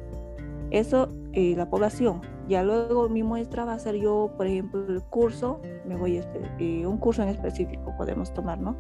Eso, 0.71 1.09
eh, 1.33 1.55
la 1.57 1.71
población. 1.71 2.21
Ya 2.49 2.63
luego 2.63 3.09
mi 3.09 3.23
muestra 3.23 3.65
va 3.65 3.75
a 3.75 3.79
ser 3.79 3.97
yo, 3.97 4.33
por 4.37 4.47
ejemplo, 4.47 4.87
el 4.89 5.03
curso, 5.03 5.61
me 5.87 5.97
voy 5.97 6.19
a 6.19 6.25
eh, 6.59 6.87
un 6.87 6.99
curso 6.99 7.23
en 7.23 7.29
específico 7.29 7.95
podemos 7.97 8.33
tomar, 8.33 8.59
¿no? 8.59 8.77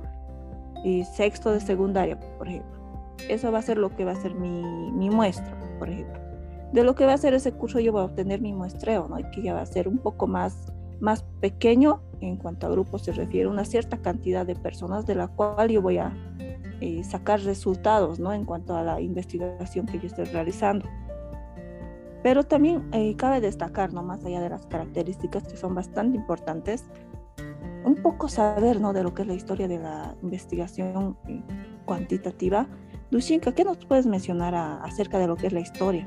Y 0.84 1.04
sexto 1.04 1.52
de 1.52 1.60
secundaria, 1.60 2.18
por 2.38 2.48
ejemplo. 2.48 2.78
Eso 3.28 3.50
va 3.50 3.58
a 3.58 3.62
ser 3.62 3.78
lo 3.78 3.94
que 3.94 4.04
va 4.04 4.12
a 4.12 4.16
ser 4.16 4.34
mi, 4.34 4.92
mi 4.92 5.10
muestra, 5.10 5.56
por 5.78 5.88
ejemplo. 5.88 6.20
De 6.72 6.84
lo 6.84 6.94
que 6.94 7.06
va 7.06 7.14
a 7.14 7.18
ser 7.18 7.34
ese 7.34 7.52
curso 7.52 7.80
yo 7.80 7.92
voy 7.92 8.02
a 8.02 8.04
obtener 8.04 8.40
mi 8.40 8.52
muestreo, 8.52 9.08
¿no? 9.08 9.18
Y 9.18 9.24
que 9.30 9.42
ya 9.42 9.54
va 9.54 9.62
a 9.62 9.66
ser 9.66 9.88
un 9.88 9.98
poco 9.98 10.26
más, 10.26 10.72
más 11.00 11.24
pequeño 11.40 12.00
en 12.20 12.36
cuanto 12.36 12.66
a 12.66 12.70
grupos 12.70 13.02
se 13.02 13.12
refiere, 13.12 13.48
una 13.48 13.64
cierta 13.64 13.98
cantidad 13.98 14.44
de 14.44 14.56
personas 14.56 15.06
de 15.06 15.14
la 15.14 15.28
cual 15.28 15.70
yo 15.70 15.80
voy 15.80 15.98
a 15.98 16.12
eh, 16.80 17.02
sacar 17.04 17.40
resultados, 17.40 18.18
¿no? 18.18 18.32
En 18.32 18.44
cuanto 18.44 18.76
a 18.76 18.82
la 18.82 19.00
investigación 19.00 19.86
que 19.86 19.98
yo 19.98 20.06
estoy 20.06 20.26
realizando. 20.26 20.88
Pero 22.22 22.44
también 22.44 22.88
eh, 22.92 23.14
cabe 23.16 23.40
destacar, 23.40 23.92
¿no? 23.92 24.02
Más 24.02 24.24
allá 24.24 24.40
de 24.40 24.50
las 24.50 24.66
características 24.66 25.44
que 25.44 25.56
son 25.56 25.74
bastante 25.74 26.16
importantes, 26.16 26.84
un 27.88 27.96
poco 27.96 28.28
saber, 28.28 28.80
¿no? 28.80 28.92
De 28.92 29.02
lo 29.02 29.14
que 29.14 29.22
es 29.22 29.28
la 29.28 29.34
historia 29.34 29.66
de 29.66 29.78
la 29.78 30.14
investigación 30.22 31.16
cuantitativa. 31.84 32.68
Dushinka, 33.10 33.52
¿qué 33.52 33.64
nos 33.64 33.84
puedes 33.84 34.06
mencionar 34.06 34.54
acerca 34.54 35.18
de 35.18 35.26
lo 35.26 35.36
que 35.36 35.48
es 35.48 35.52
la 35.52 35.60
historia? 35.60 36.06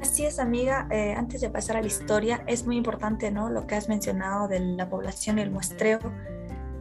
Así 0.00 0.24
es, 0.24 0.38
amiga. 0.38 0.88
Eh, 0.90 1.12
antes 1.12 1.40
de 1.40 1.50
pasar 1.50 1.76
a 1.76 1.80
la 1.80 1.88
historia, 1.88 2.42
es 2.46 2.66
muy 2.66 2.76
importante, 2.76 3.30
¿no? 3.30 3.50
Lo 3.50 3.66
que 3.66 3.74
has 3.74 3.88
mencionado 3.88 4.48
de 4.48 4.60
la 4.60 4.88
población 4.88 5.38
y 5.38 5.42
el 5.42 5.50
muestreo, 5.50 5.98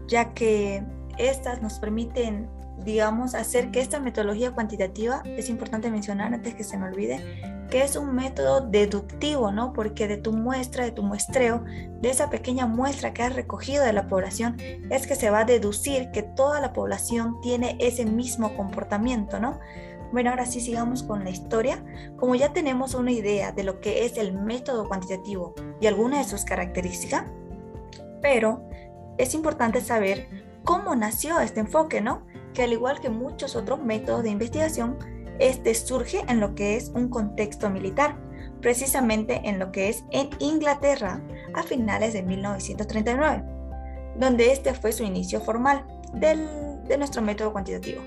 ya 0.07 0.33
que 0.33 0.83
estas 1.17 1.61
nos 1.61 1.79
permiten 1.79 2.47
digamos, 2.83 3.35
hacer 3.35 3.71
que 3.71 3.81
esta 3.81 3.99
metodología 3.99 4.51
cuantitativa, 4.51 5.21
es 5.25 5.49
importante 5.49 5.91
mencionar 5.91 6.33
antes 6.33 6.55
que 6.55 6.63
se 6.63 6.77
me 6.77 6.85
olvide, 6.85 7.19
que 7.69 7.83
es 7.83 7.95
un 7.95 8.15
método 8.15 8.61
deductivo, 8.61 9.51
¿no? 9.51 9.73
Porque 9.73 10.07
de 10.07 10.17
tu 10.17 10.33
muestra, 10.33 10.85
de 10.85 10.91
tu 10.91 11.03
muestreo, 11.03 11.63
de 12.01 12.09
esa 12.09 12.29
pequeña 12.29 12.65
muestra 12.65 13.13
que 13.13 13.23
has 13.23 13.35
recogido 13.35 13.83
de 13.83 13.93
la 13.93 14.07
población, 14.07 14.57
es 14.89 15.07
que 15.07 15.15
se 15.15 15.29
va 15.29 15.39
a 15.39 15.45
deducir 15.45 16.11
que 16.11 16.23
toda 16.23 16.59
la 16.61 16.73
población 16.73 17.39
tiene 17.41 17.75
ese 17.79 18.05
mismo 18.05 18.55
comportamiento, 18.55 19.39
¿no? 19.39 19.59
Bueno, 20.11 20.31
ahora 20.31 20.47
sí 20.47 20.59
sigamos 20.59 21.03
con 21.03 21.23
la 21.23 21.29
historia. 21.29 21.83
Como 22.17 22.33
ya 22.33 22.51
tenemos 22.51 22.95
una 22.95 23.11
idea 23.11 23.51
de 23.51 23.63
lo 23.63 23.79
que 23.79 24.05
es 24.05 24.17
el 24.17 24.33
método 24.33 24.87
cuantitativo 24.87 25.53
y 25.79 25.85
algunas 25.85 26.25
de 26.25 26.31
sus 26.31 26.45
características, 26.45 27.25
pero 28.21 28.67
es 29.19 29.35
importante 29.35 29.81
saber 29.81 30.27
cómo 30.63 30.95
nació 30.95 31.39
este 31.39 31.59
enfoque, 31.59 32.01
¿no? 32.01 32.23
que 32.53 32.63
al 32.63 32.73
igual 32.73 32.99
que 32.99 33.09
muchos 33.09 33.55
otros 33.55 33.79
métodos 33.79 34.23
de 34.23 34.29
investigación, 34.29 34.97
este 35.39 35.73
surge 35.73 36.21
en 36.27 36.39
lo 36.39 36.55
que 36.55 36.75
es 36.75 36.89
un 36.93 37.09
contexto 37.09 37.69
militar, 37.69 38.17
precisamente 38.61 39.41
en 39.45 39.59
lo 39.59 39.71
que 39.71 39.89
es 39.89 40.03
en 40.11 40.29
Inglaterra 40.39 41.21
a 41.53 41.63
finales 41.63 42.13
de 42.13 42.23
1939, 42.23 43.43
donde 44.17 44.51
este 44.51 44.73
fue 44.73 44.91
su 44.91 45.03
inicio 45.03 45.41
formal 45.41 45.85
de 46.13 46.97
nuestro 46.97 47.21
método 47.21 47.51
cuantitativo. 47.51 48.01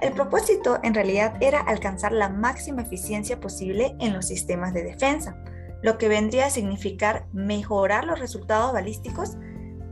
El 0.00 0.12
propósito 0.14 0.80
en 0.82 0.94
realidad 0.94 1.34
era 1.40 1.60
alcanzar 1.60 2.12
la 2.12 2.28
máxima 2.28 2.82
eficiencia 2.82 3.38
posible 3.38 3.94
en 4.00 4.12
los 4.12 4.26
sistemas 4.26 4.74
de 4.74 4.82
defensa, 4.82 5.36
lo 5.82 5.96
que 5.96 6.08
vendría 6.08 6.46
a 6.46 6.50
significar 6.50 7.26
mejorar 7.32 8.04
los 8.04 8.18
resultados 8.18 8.72
balísticos 8.72 9.36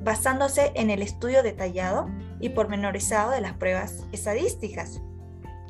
basándose 0.02 0.72
en 0.75 0.90
el 0.90 1.02
estudio 1.02 1.42
detallado 1.42 2.08
y 2.40 2.50
pormenorizado 2.50 3.30
de 3.30 3.40
las 3.40 3.54
pruebas 3.54 4.04
estadísticas. 4.12 5.00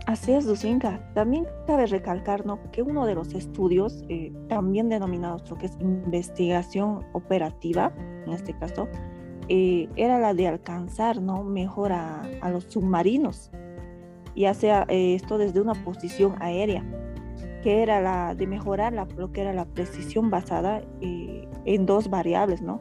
Así 0.06 0.32
es, 0.32 0.44
Lucinka. 0.44 1.00
También 1.14 1.46
cabe 1.66 1.86
recalcar 1.86 2.44
que 2.72 2.82
uno 2.82 3.06
de 3.06 3.14
los 3.14 3.34
estudios, 3.34 4.04
eh, 4.08 4.32
también 4.48 4.88
denominados 4.88 5.48
lo 5.50 5.56
que 5.56 5.66
es 5.66 5.76
investigación 5.80 7.04
operativa, 7.12 7.92
en 8.26 8.32
este 8.32 8.54
caso, 8.54 8.88
eh, 9.48 9.88
era 9.96 10.18
la 10.18 10.34
de 10.34 10.48
alcanzar 10.48 11.20
¿no? 11.20 11.44
mejor 11.44 11.92
a, 11.92 12.22
los 12.50 12.64
submarinos, 12.64 13.50
ya 14.34 14.54
sea 14.54 14.84
eh, 14.88 15.14
esto 15.14 15.38
desde 15.38 15.60
una 15.60 15.74
posición 15.84 16.34
aérea, 16.40 16.84
que 17.62 17.82
era 17.82 18.00
la 18.00 18.34
de 18.34 18.46
mejorar 18.46 18.92
lo 19.16 19.32
que 19.32 19.42
era 19.42 19.52
la 19.52 19.66
precisión 19.66 20.30
basada 20.30 20.82
en 21.00 21.86
dos 21.86 22.08
variables, 22.08 22.62
¿no? 22.62 22.80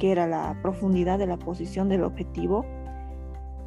que 0.00 0.10
era 0.10 0.26
la 0.26 0.58
profundidad 0.62 1.18
de 1.18 1.26
la 1.26 1.38
posición 1.38 1.88
del 1.88 2.02
objetivo. 2.02 2.64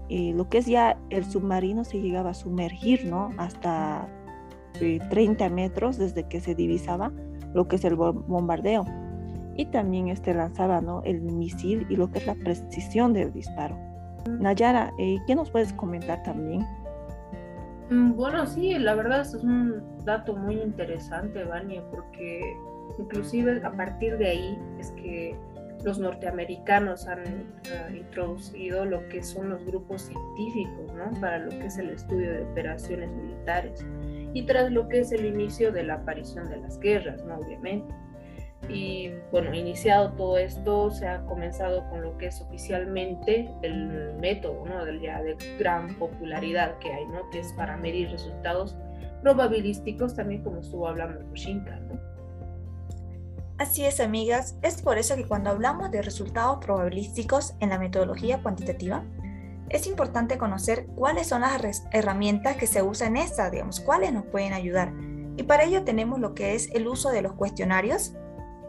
Eh, 0.09 0.33
lo 0.35 0.49
que 0.49 0.59
es 0.59 0.65
ya 0.65 0.97
el 1.09 1.25
submarino 1.25 1.83
se 1.83 2.01
llegaba 2.01 2.31
a 2.31 2.33
sumergir, 2.33 3.05
¿no? 3.05 3.31
Hasta 3.37 4.07
30 5.09 5.45
eh, 5.45 5.49
metros 5.49 5.97
desde 5.97 6.27
que 6.27 6.39
se 6.41 6.55
divisaba 6.55 7.11
lo 7.53 7.67
que 7.67 7.77
es 7.77 7.85
el 7.85 7.95
bombardeo. 7.95 8.85
Y 9.55 9.65
también 9.67 10.07
este 10.09 10.33
lanzaba, 10.33 10.81
¿no? 10.81 11.03
El 11.03 11.21
misil 11.21 11.85
y 11.89 11.95
lo 11.95 12.11
que 12.11 12.19
es 12.19 12.25
la 12.25 12.35
precisión 12.35 13.13
del 13.13 13.31
disparo. 13.31 13.77
Nayara, 14.27 14.91
eh, 14.97 15.17
¿qué 15.27 15.35
nos 15.35 15.51
puedes 15.51 15.73
comentar 15.73 16.23
también? 16.23 16.65
Mm, 17.89 18.15
bueno, 18.15 18.45
sí, 18.45 18.77
la 18.79 18.95
verdad 18.95 19.21
es 19.21 19.35
un 19.35 19.83
dato 20.05 20.35
muy 20.35 20.55
interesante, 20.55 21.43
Vania, 21.43 21.83
porque 21.91 22.41
inclusive 22.97 23.61
a 23.63 23.71
partir 23.71 24.17
de 24.17 24.27
ahí 24.27 24.59
es 24.79 24.91
que 24.91 25.35
los 25.83 25.99
norteamericanos 25.99 27.07
han 27.07 27.21
uh, 27.21 27.95
introducido 27.95 28.85
lo 28.85 29.07
que 29.09 29.21
son 29.21 29.49
los 29.49 29.65
grupos 29.65 30.03
científicos, 30.03 30.93
¿no? 30.93 31.19
Para 31.19 31.39
lo 31.39 31.49
que 31.49 31.65
es 31.65 31.77
el 31.77 31.89
estudio 31.89 32.31
de 32.31 32.43
operaciones 32.43 33.11
militares 33.11 33.85
y 34.33 34.45
tras 34.45 34.71
lo 34.71 34.87
que 34.87 35.01
es 35.01 35.11
el 35.11 35.25
inicio 35.25 35.71
de 35.71 35.83
la 35.83 35.95
aparición 35.95 36.49
de 36.49 36.57
las 36.57 36.79
guerras, 36.79 37.23
¿no? 37.25 37.37
Obviamente. 37.37 37.93
Y 38.69 39.11
bueno, 39.29 39.53
iniciado 39.53 40.13
todo 40.13 40.37
esto, 40.37 40.89
se 40.89 41.05
ha 41.05 41.25
comenzado 41.25 41.87
con 41.89 42.01
lo 42.01 42.17
que 42.17 42.27
es 42.27 42.39
oficialmente 42.39 43.49
el 43.61 44.13
método, 44.21 44.65
¿no? 44.65 44.85
De, 44.85 45.01
ya 45.01 45.21
de 45.21 45.35
gran 45.59 45.95
popularidad 45.95 46.77
que 46.79 46.93
hay, 46.93 47.05
¿no? 47.07 47.29
Que 47.29 47.39
es 47.39 47.51
para 47.53 47.75
medir 47.75 48.09
resultados 48.09 48.77
probabilísticos, 49.21 50.15
también 50.15 50.43
como 50.43 50.59
estuvo 50.59 50.87
hablando 50.87 51.21
Rushinka, 51.29 51.75
¿no? 51.81 52.12
Así 53.57 53.85
es, 53.85 53.99
amigas. 53.99 54.55
Es 54.61 54.81
por 54.81 54.97
eso 54.97 55.15
que 55.15 55.27
cuando 55.27 55.51
hablamos 55.51 55.91
de 55.91 56.01
resultados 56.01 56.57
probabilísticos 56.63 57.53
en 57.59 57.69
la 57.69 57.77
metodología 57.77 58.41
cuantitativa, 58.41 59.03
es 59.69 59.87
importante 59.87 60.37
conocer 60.37 60.87
cuáles 60.95 61.27
son 61.27 61.41
las 61.41 61.83
herramientas 61.91 62.57
que 62.57 62.67
se 62.67 62.81
usan 62.81 63.15
en 63.15 63.23
esta, 63.23 63.49
digamos, 63.49 63.79
cuáles 63.79 64.11
nos 64.11 64.25
pueden 64.25 64.53
ayudar. 64.53 64.91
Y 65.37 65.43
para 65.43 65.63
ello 65.63 65.83
tenemos 65.83 66.19
lo 66.19 66.33
que 66.33 66.55
es 66.55 66.69
el 66.73 66.87
uso 66.87 67.09
de 67.09 67.21
los 67.21 67.33
cuestionarios. 67.33 68.13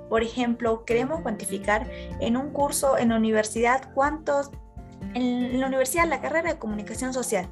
Por 0.09 0.23
ejemplo, 0.23 0.85
queremos 0.85 1.21
cuantificar 1.23 1.91
en 2.21 2.37
un 2.37 2.51
curso 2.51 2.97
en 2.99 3.11
la 3.11 3.17
universidad 3.17 3.93
cuántos, 3.95 4.51
en 5.15 5.61
la 5.61 5.67
universidad, 5.67 6.07
la 6.07 6.21
carrera 6.21 6.53
de 6.53 6.59
comunicación 6.59 7.13
social, 7.13 7.49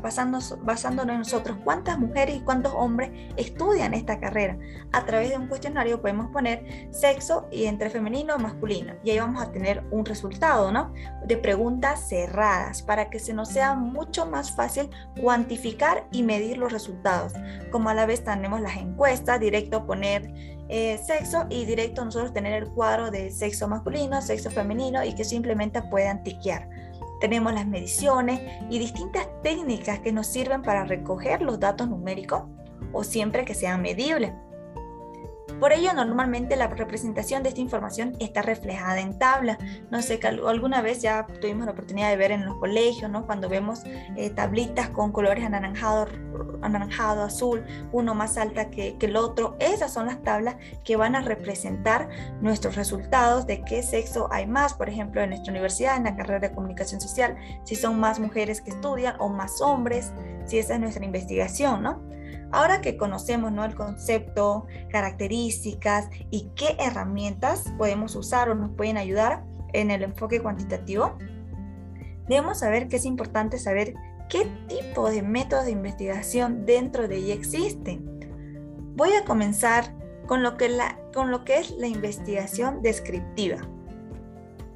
basándonos 0.00 0.52
en 1.14 1.18
nosotros 1.18 1.58
cuántas 1.64 1.98
mujeres 1.98 2.36
y 2.36 2.40
cuántos 2.40 2.72
hombres 2.74 3.10
estudian 3.36 3.94
esta 3.94 4.20
carrera. 4.20 4.58
A 4.92 5.04
través 5.04 5.30
de 5.30 5.38
un 5.38 5.48
cuestionario 5.48 6.00
podemos 6.00 6.30
poner 6.30 6.88
sexo 6.92 7.48
y 7.50 7.64
entre 7.64 7.90
femenino 7.90 8.36
y 8.38 8.42
masculino 8.42 8.94
y 9.02 9.10
ahí 9.10 9.18
vamos 9.18 9.42
a 9.42 9.52
tener 9.52 9.84
un 9.90 10.04
resultado, 10.04 10.72
¿no? 10.72 10.92
De 11.26 11.36
preguntas 11.36 12.08
cerradas 12.08 12.82
para 12.82 13.10
que 13.10 13.18
se 13.18 13.34
nos 13.34 13.48
sea 13.48 13.74
mucho 13.74 14.26
más 14.26 14.54
fácil 14.54 14.90
cuantificar 15.20 16.06
y 16.10 16.22
medir 16.22 16.58
los 16.58 16.72
resultados. 16.72 17.32
Como 17.70 17.88
a 17.88 17.94
la 17.94 18.06
vez 18.06 18.24
tenemos 18.24 18.60
las 18.60 18.76
encuestas, 18.76 19.40
directo 19.40 19.86
poner 19.86 20.32
eh, 20.68 20.98
sexo 21.04 21.46
y 21.50 21.66
directo 21.66 22.04
nosotros 22.04 22.32
tener 22.32 22.54
el 22.54 22.70
cuadro 22.70 23.10
de 23.10 23.30
sexo 23.30 23.68
masculino, 23.68 24.22
sexo 24.22 24.50
femenino 24.50 25.04
y 25.04 25.14
que 25.14 25.24
simplemente 25.24 25.82
puedan 25.82 26.22
tiquear. 26.22 26.68
Tenemos 27.24 27.54
las 27.54 27.66
mediciones 27.66 28.38
y 28.68 28.78
distintas 28.78 29.26
técnicas 29.42 30.00
que 30.00 30.12
nos 30.12 30.26
sirven 30.26 30.60
para 30.60 30.84
recoger 30.84 31.40
los 31.40 31.58
datos 31.58 31.88
numéricos 31.88 32.42
o 32.92 33.02
siempre 33.02 33.46
que 33.46 33.54
sean 33.54 33.80
medibles. 33.80 34.34
Por 35.60 35.72
ello, 35.72 35.92
normalmente 35.94 36.56
la 36.56 36.66
representación 36.66 37.42
de 37.42 37.50
esta 37.50 37.60
información 37.60 38.14
está 38.18 38.42
reflejada 38.42 39.00
en 39.00 39.18
tabla. 39.18 39.58
No 39.90 40.02
sé, 40.02 40.20
alguna 40.24 40.82
vez 40.82 41.02
ya 41.02 41.26
tuvimos 41.40 41.66
la 41.66 41.72
oportunidad 41.72 42.10
de 42.10 42.16
ver 42.16 42.32
en 42.32 42.44
los 42.44 42.56
colegios, 42.56 43.10
¿no? 43.10 43.26
Cuando 43.26 43.48
vemos 43.48 43.82
eh, 44.16 44.30
tablitas 44.30 44.90
con 44.90 45.12
colores 45.12 45.44
anaranjado, 45.44 46.06
anaranjado, 46.62 47.22
azul, 47.22 47.64
uno 47.92 48.14
más 48.14 48.36
alta 48.36 48.70
que, 48.70 48.96
que 48.98 49.06
el 49.06 49.16
otro. 49.16 49.56
Esas 49.60 49.92
son 49.92 50.06
las 50.06 50.22
tablas 50.22 50.56
que 50.84 50.96
van 50.96 51.14
a 51.14 51.20
representar 51.20 52.08
nuestros 52.40 52.76
resultados 52.76 53.46
de 53.46 53.62
qué 53.62 53.82
sexo 53.82 54.28
hay 54.32 54.46
más, 54.46 54.74
por 54.74 54.88
ejemplo, 54.88 55.22
en 55.22 55.30
nuestra 55.30 55.52
universidad, 55.52 55.96
en 55.96 56.04
la 56.04 56.16
carrera 56.16 56.40
de 56.40 56.54
comunicación 56.54 57.00
social, 57.00 57.36
si 57.64 57.76
son 57.76 57.98
más 57.98 58.18
mujeres 58.18 58.60
que 58.60 58.70
estudian 58.70 59.16
o 59.18 59.28
más 59.28 59.60
hombres, 59.60 60.12
si 60.46 60.58
esa 60.58 60.74
es 60.74 60.80
nuestra 60.80 61.04
investigación, 61.04 61.82
¿no? 61.82 62.14
Ahora 62.52 62.80
que 62.80 62.96
conocemos 62.96 63.52
¿no? 63.52 63.64
el 63.64 63.74
concepto, 63.74 64.66
características 64.90 66.08
y 66.30 66.50
qué 66.54 66.76
herramientas 66.78 67.72
podemos 67.78 68.14
usar 68.16 68.48
o 68.48 68.54
nos 68.54 68.70
pueden 68.76 68.96
ayudar 68.96 69.44
en 69.72 69.90
el 69.90 70.02
enfoque 70.02 70.40
cuantitativo, 70.40 71.16
debemos 72.28 72.60
saber 72.60 72.88
que 72.88 72.96
es 72.96 73.04
importante 73.04 73.58
saber 73.58 73.94
qué 74.28 74.46
tipo 74.68 75.10
de 75.10 75.22
métodos 75.22 75.66
de 75.66 75.72
investigación 75.72 76.64
dentro 76.64 77.08
de 77.08 77.16
ella 77.16 77.34
existen. 77.34 78.04
Voy 78.96 79.12
a 79.14 79.24
comenzar 79.24 79.92
con 80.26 80.42
lo 80.42 80.56
que, 80.56 80.68
la, 80.68 80.98
con 81.12 81.30
lo 81.30 81.44
que 81.44 81.58
es 81.58 81.72
la 81.72 81.86
investigación 81.86 82.82
descriptiva. 82.82 83.58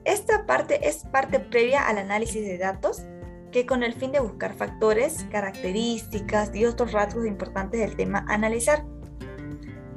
Esta 0.05 0.47
parte 0.47 0.89
es 0.89 1.05
parte 1.05 1.39
previa 1.39 1.87
al 1.87 1.99
análisis 1.99 2.43
de 2.43 2.59
datos 2.59 3.03
que 3.53 3.67
con 3.67 3.83
el 3.83 3.95
fin 3.95 4.13
de 4.13 4.21
buscar 4.21 4.55
factores, 4.55 5.27
características 5.31 6.55
y 6.55 6.65
otros 6.65 6.93
rasgos 6.93 7.27
importantes 7.27 7.81
del 7.81 7.97
tema 7.97 8.25
analizar. 8.29 8.85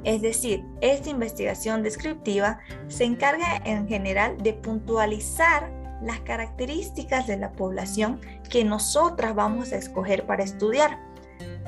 Es 0.04 0.20
decir, 0.20 0.64
esta 0.80 1.10
investigación 1.10 1.82
descriptiva 1.82 2.58
se 2.88 3.04
encarga 3.04 3.56
en 3.64 3.86
general 3.86 4.36
de 4.38 4.52
puntualizar 4.54 5.70
las 6.02 6.20
características 6.20 7.26
de 7.26 7.36
la 7.36 7.52
población 7.52 8.20
que 8.50 8.64
nosotras 8.64 9.34
vamos 9.34 9.72
a 9.72 9.76
escoger 9.76 10.26
para 10.26 10.42
estudiar. 10.42 10.98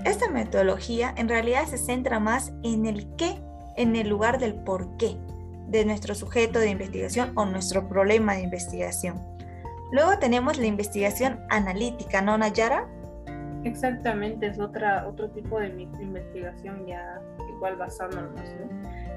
Esta 0.04 0.28
metodología 0.28 1.14
en 1.16 1.28
realidad 1.28 1.66
se 1.66 1.78
centra 1.78 2.18
más 2.18 2.52
en 2.62 2.86
el 2.86 3.06
qué 3.16 3.40
en 3.76 3.96
el 3.96 4.08
lugar 4.08 4.38
del 4.38 4.54
por 4.54 4.96
qué 4.96 5.16
de 5.68 5.84
nuestro 5.84 6.14
sujeto 6.14 6.58
de 6.58 6.70
investigación 6.70 7.32
o 7.34 7.44
nuestro 7.44 7.88
problema 7.88 8.34
de 8.34 8.42
investigación. 8.42 9.33
Luego 9.92 10.18
tenemos 10.18 10.58
la 10.58 10.66
investigación 10.66 11.40
analítica, 11.50 12.20
¿no, 12.22 12.36
Nayara? 12.36 12.88
Exactamente, 13.64 14.46
es 14.46 14.58
otra, 14.58 15.06
otro 15.06 15.30
tipo 15.30 15.58
de 15.58 15.68
investigación 15.68 16.86
ya 16.86 17.20
igual 17.48 17.76
basándonos 17.76 18.40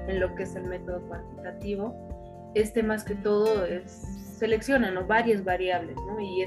en 0.06 0.20
lo 0.20 0.34
que 0.34 0.44
es 0.44 0.54
el 0.54 0.64
método 0.64 1.00
cuantitativo. 1.08 1.94
Este 2.54 2.82
más 2.82 3.04
que 3.04 3.14
todo 3.16 3.64
es, 3.66 3.90
selecciona 4.38 4.98
varias 5.00 5.44
variables 5.44 5.96
y, 6.20 6.44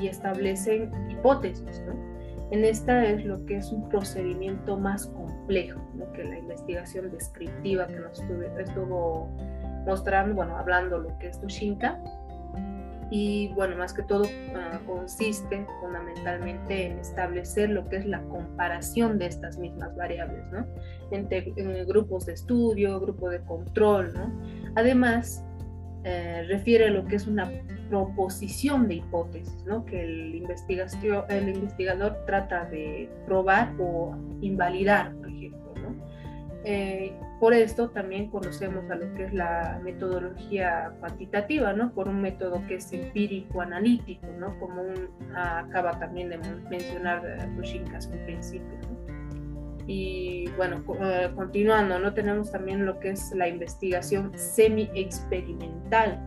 y 0.00 0.08
establecen 0.08 0.92
hipótesis. 1.10 1.82
¿no? 1.86 1.94
En 2.50 2.64
esta 2.64 3.04
es 3.04 3.24
lo 3.24 3.44
que 3.46 3.56
es 3.56 3.70
un 3.70 3.88
procedimiento 3.88 4.76
más 4.76 5.06
complejo 5.06 5.80
que 6.14 6.24
la 6.24 6.38
investigación 6.38 7.10
descriptiva 7.10 7.86
que 7.86 8.00
nos 8.00 8.20
estuvo, 8.58 9.28
mostrando, 9.86 10.34
bueno, 10.34 10.56
hablando 10.56 10.98
lo 10.98 11.16
que 11.18 11.28
es 11.28 11.40
Tushinka. 11.40 12.00
Y 13.10 13.48
bueno, 13.54 13.76
más 13.76 13.92
que 13.92 14.02
todo 14.02 14.24
ah, 14.54 14.80
consiste 14.86 15.66
fundamentalmente 15.80 16.86
en 16.86 16.98
establecer 17.00 17.70
lo 17.70 17.88
que 17.88 17.96
es 17.96 18.06
la 18.06 18.22
comparación 18.22 19.18
de 19.18 19.26
estas 19.26 19.58
mismas 19.58 19.96
variables, 19.96 20.44
¿no? 20.52 20.66
Entre 21.10 21.52
grupos 21.86 22.26
de 22.26 22.34
estudio, 22.34 23.00
grupo 23.00 23.28
de 23.28 23.40
control, 23.40 24.14
¿no? 24.14 24.32
Además, 24.76 25.44
eh, 26.02 26.44
refiere 26.48 26.86
a 26.86 26.90
lo 26.90 27.04
que 27.04 27.16
es 27.16 27.26
una 27.26 27.50
proposición 27.90 28.88
de 28.88 28.94
hipótesis, 28.94 29.64
¿no? 29.66 29.84
que 29.84 30.02
el, 30.02 30.34
investigación, 30.34 31.24
el 31.28 31.50
investigador 31.50 32.24
trata 32.24 32.64
de 32.64 33.10
probar 33.26 33.74
o 33.78 34.16
invalidar, 34.40 35.14
por 35.16 35.28
ejemplo. 35.28 35.69
¿No? 36.60 36.66
Eh, 36.66 37.16
por 37.38 37.54
esto 37.54 37.88
también 37.90 38.30
conocemos 38.30 38.90
a 38.90 38.96
lo 38.96 39.12
que 39.14 39.24
es 39.24 39.34
la 39.34 39.80
metodología 39.82 40.92
cuantitativa, 41.00 41.72
¿no? 41.72 41.92
por 41.92 42.08
un 42.08 42.20
método 42.20 42.62
que 42.66 42.76
es 42.76 42.92
empírico-analítico, 42.92 44.26
¿no? 44.38 44.58
como 44.58 44.82
acaba 45.34 45.98
también 45.98 46.28
de 46.28 46.38
mencionar 46.68 47.22
Tushinka 47.56 47.98
en 47.98 48.12
un 48.12 48.24
principio. 48.26 48.78
Y 49.86 50.48
bueno, 50.56 50.84
eh, 51.00 51.30
continuando, 51.34 51.98
¿no? 51.98 52.14
Tenemos 52.14 52.52
también 52.52 52.86
lo 52.86 53.00
que 53.00 53.10
es 53.10 53.32
la 53.34 53.48
investigación 53.48 54.30
semi-experimental. 54.36 56.20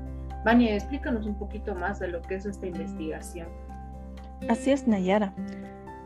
Vania, 0.43 0.75
explícanos 0.75 1.25
un 1.25 1.37
poquito 1.39 1.73
más 1.73 1.99
de 1.99 2.09
lo 2.09 2.21
que 2.23 2.35
es 2.35 2.45
esta 2.45 2.65
investigación. 2.65 3.47
Así 4.49 4.71
es, 4.71 4.85
Nayara. 4.85 5.33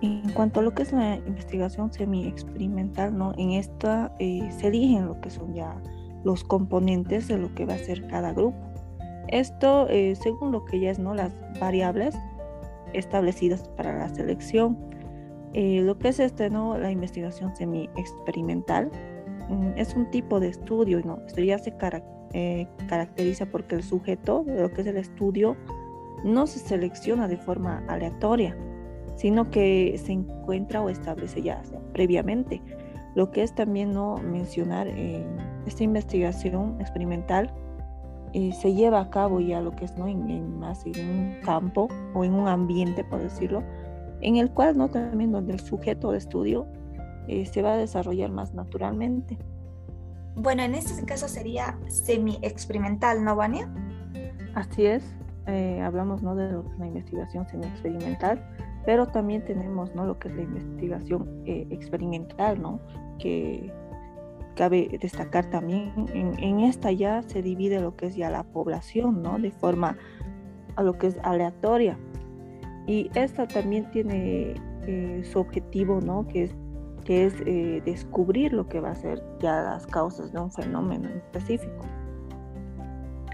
En 0.02 0.30
cuanto 0.34 0.60
a 0.60 0.64
lo 0.64 0.74
que 0.74 0.84
es 0.84 0.94
la 0.94 1.16
investigación 1.16 1.92
semi-experimental, 1.92 3.18
¿no? 3.18 3.34
En 3.38 3.52
esta 3.52 4.14
eh, 4.20 4.48
se 4.58 4.68
eligen 4.68 5.08
lo 5.08 5.20
que 5.22 5.30
son 5.30 5.54
ya 5.54 5.82
los 6.24 6.44
componentes 6.44 7.28
de 7.28 7.38
lo 7.38 7.54
que 7.56 7.66
va 7.66 7.74
a 7.74 7.80
ser 7.80 8.06
cada 8.08 8.34
grupo. 8.34 8.58
Esto 9.28 9.88
eh, 9.90 10.16
según 10.16 10.52
lo 10.52 10.66
que 10.66 10.80
ya 10.80 10.92
es, 10.92 11.00
¿no? 11.00 11.14
Las 11.14 11.34
variables 11.60 12.16
establecidas 12.94 13.68
para 13.76 13.98
la 13.98 14.10
selección 14.10 14.78
eh, 15.54 15.82
lo 15.82 15.98
que 15.98 16.10
es 16.10 16.20
este, 16.20 16.50
¿no? 16.50 16.78
la 16.78 16.92
investigación 16.92 17.56
semi-experimental 17.56 18.92
mm, 19.50 19.70
es 19.78 19.96
un 19.96 20.10
tipo 20.12 20.40
de 20.40 20.50
estudio, 20.50 21.02
¿no? 21.04 21.20
Esto 21.26 21.42
ya 21.42 21.58
se 21.58 21.76
caracteriza 21.78 23.46
porque 23.48 23.76
el 23.76 23.84
sujeto 23.84 24.44
de 24.44 24.62
lo 24.62 24.72
que 24.72 24.82
es 24.82 24.88
el 24.88 24.98
estudio 24.98 25.56
no 26.24 26.48
se 26.48 26.60
selecciona 26.60 27.28
de 27.28 27.38
forma 27.38 27.84
aleatoria, 27.88 28.58
sino 29.18 29.52
que 29.52 30.00
se 30.02 30.14
encuentra 30.14 30.82
o 30.82 30.90
establece 30.90 31.42
ya 31.42 31.62
previamente. 31.92 32.62
Lo 33.16 33.32
que 33.32 33.44
es 33.44 33.54
también 33.54 33.92
no 33.92 34.16
mencionar 34.18 34.88
eh, 34.88 35.26
esta 35.66 35.84
investigación 35.84 36.80
experimental 36.80 37.52
se 38.34 38.74
lleva 38.74 39.00
a 39.00 39.10
cabo 39.10 39.40
ya 39.40 39.62
lo 39.62 39.72
que 39.76 39.86
es 39.86 39.98
no 39.98 40.08
en, 40.08 40.60
más 40.60 40.86
en 40.86 41.10
un 41.10 41.42
campo 41.44 41.88
o 42.14 42.24
en 42.24 42.34
un 42.34 42.48
ambiente, 42.48 43.04
por 43.04 43.22
decirlo, 43.22 43.64
en 44.22 44.38
el 44.38 44.52
cual 44.52 44.78
no 44.78 44.90
también 44.90 45.32
donde 45.32 45.54
el 45.54 45.60
sujeto 45.60 46.12
de 46.12 46.18
estudio 46.18 46.68
eh, 47.28 47.46
se 47.46 47.62
va 47.62 47.74
a 47.74 47.78
desarrollar 47.78 48.32
más 48.32 48.54
naturalmente. 48.54 49.38
Bueno, 50.36 50.62
en 50.64 50.76
este 50.76 51.04
caso 51.06 51.28
sería 51.28 51.80
semi-experimental, 51.88 53.24
¿no, 53.24 53.36
Vania? 53.36 53.70
Así 54.54 54.86
es, 54.86 55.04
eh, 55.48 55.82
hablamos 55.82 56.22
¿no? 56.22 56.36
de 56.36 56.62
la 56.78 56.88
investigación 56.88 57.48
semi-experimental, 57.48 58.44
pero 58.88 59.06
también 59.06 59.44
tenemos 59.44 59.94
¿no? 59.96 60.06
lo 60.06 60.18
que 60.18 60.30
es 60.30 60.36
la 60.36 60.44
investigación 60.44 61.44
eh, 61.46 61.68
experimental, 61.72 62.62
¿no? 62.62 62.80
que 63.20 63.70
cabe 64.56 64.98
destacar 65.02 65.50
también, 65.50 65.92
en, 66.14 66.42
en, 66.42 66.62
esta 66.62 66.94
ya 66.94 67.22
se 67.24 67.42
divide 67.42 67.82
lo 67.82 67.98
que 67.98 68.06
es 68.06 68.16
ya 68.16 68.30
la 68.30 68.44
población, 68.44 69.22
¿no? 69.22 69.40
de 69.40 69.52
forma 69.52 69.98
a 70.78 70.84
lo 70.84 70.98
que 70.98 71.08
es 71.08 71.18
aleatoria. 71.24 72.00
Y 72.88 73.12
esta 73.14 73.46
también 73.46 73.92
tiene 73.92 74.56
eh, 74.84 75.22
su 75.26 75.40
objetivo, 75.40 76.00
¿no? 76.00 76.26
Que 76.26 76.44
es, 76.44 76.56
que 77.04 77.26
es 77.26 77.34
eh, 77.46 77.82
descubrir 77.84 78.54
lo 78.54 78.70
que 78.70 78.80
va 78.80 78.92
a 78.92 78.96
ser 78.96 79.22
ya 79.42 79.64
las 79.64 79.86
causas 79.86 80.32
de 80.32 80.40
un 80.40 80.50
fenómeno 80.50 81.10
específico. 81.10 81.86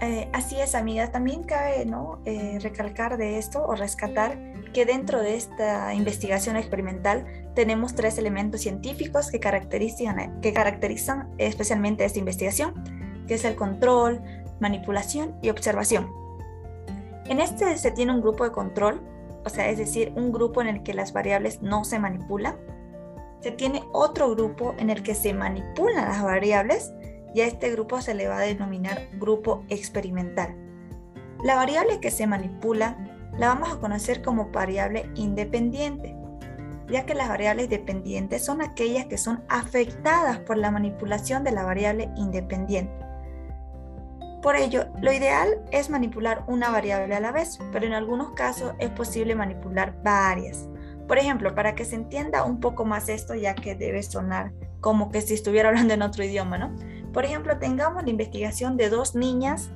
Eh, 0.02 0.28
así 0.32 0.56
es, 0.58 0.74
amiga. 0.74 1.12
También 1.12 1.44
cabe 1.44 1.86
¿no? 1.86 2.18
recalcar 2.60 3.16
de 3.18 3.38
esto 3.38 3.64
o 3.64 3.76
rescatar 3.76 4.53
que 4.74 4.84
dentro 4.84 5.22
de 5.22 5.36
esta 5.36 5.94
investigación 5.94 6.56
experimental 6.56 7.24
tenemos 7.54 7.94
tres 7.94 8.18
elementos 8.18 8.60
científicos 8.60 9.30
que 9.30 9.40
caracterizan, 9.40 10.40
que 10.42 10.52
caracterizan 10.52 11.30
especialmente 11.38 12.04
esta 12.04 12.18
investigación, 12.18 12.74
que 13.26 13.34
es 13.34 13.44
el 13.46 13.54
control, 13.54 14.20
manipulación 14.60 15.34
y 15.40 15.48
observación. 15.48 16.10
En 17.26 17.40
este 17.40 17.78
se 17.78 17.90
tiene 17.90 18.12
un 18.12 18.20
grupo 18.20 18.44
de 18.44 18.52
control 18.52 19.00
o 19.44 19.50
sea, 19.50 19.68
es 19.68 19.78
decir, 19.78 20.12
un 20.16 20.32
grupo 20.32 20.62
en 20.62 20.68
el 20.68 20.82
que 20.82 20.94
las 20.94 21.12
variables 21.12 21.60
no 21.62 21.84
se 21.84 21.98
manipulan. 21.98 22.56
Se 23.40 23.50
tiene 23.50 23.82
otro 23.92 24.30
grupo 24.30 24.74
en 24.78 24.88
el 24.88 25.02
que 25.02 25.14
se 25.14 25.34
manipulan 25.34 26.06
las 26.06 26.22
variables 26.22 26.92
y 27.34 27.42
a 27.42 27.46
este 27.46 27.70
grupo 27.70 28.00
se 28.00 28.14
le 28.14 28.26
va 28.26 28.38
a 28.38 28.42
denominar 28.42 29.08
grupo 29.18 29.64
experimental. 29.68 30.56
La 31.42 31.56
variable 31.56 32.00
que 32.00 32.10
se 32.10 32.26
manipula 32.26 32.96
la 33.38 33.48
vamos 33.48 33.72
a 33.72 33.78
conocer 33.78 34.22
como 34.22 34.50
variable 34.50 35.10
independiente, 35.14 36.16
ya 36.88 37.06
que 37.06 37.14
las 37.14 37.28
variables 37.28 37.68
dependientes 37.68 38.44
son 38.44 38.60
aquellas 38.60 39.06
que 39.06 39.18
son 39.18 39.42
afectadas 39.48 40.38
por 40.38 40.56
la 40.56 40.70
manipulación 40.70 41.44
de 41.44 41.52
la 41.52 41.64
variable 41.64 42.10
independiente. 42.16 43.04
Por 44.42 44.56
ello, 44.56 44.86
lo 45.00 45.10
ideal 45.10 45.62
es 45.70 45.88
manipular 45.88 46.44
una 46.46 46.68
variable 46.68 47.14
a 47.14 47.20
la 47.20 47.32
vez, 47.32 47.58
pero 47.72 47.86
en 47.86 47.94
algunos 47.94 48.32
casos 48.32 48.74
es 48.78 48.90
posible 48.90 49.34
manipular 49.34 49.94
varias. 50.02 50.68
Por 51.08 51.16
ejemplo, 51.16 51.54
para 51.54 51.74
que 51.74 51.86
se 51.86 51.96
entienda 51.96 52.44
un 52.44 52.60
poco 52.60 52.84
más 52.84 53.08
esto, 53.08 53.34
ya 53.34 53.54
que 53.54 53.74
debe 53.74 54.02
sonar 54.02 54.52
como 54.80 55.10
que 55.10 55.22
si 55.22 55.32
estuviera 55.32 55.68
hablando 55.70 55.94
en 55.94 56.02
otro 56.02 56.24
idioma, 56.24 56.58
¿no? 56.58 56.76
Por 57.14 57.24
ejemplo, 57.24 57.56
tengamos 57.58 58.04
la 58.04 58.10
investigación 58.10 58.76
de 58.76 58.90
dos 58.90 59.14
niñas, 59.14 59.70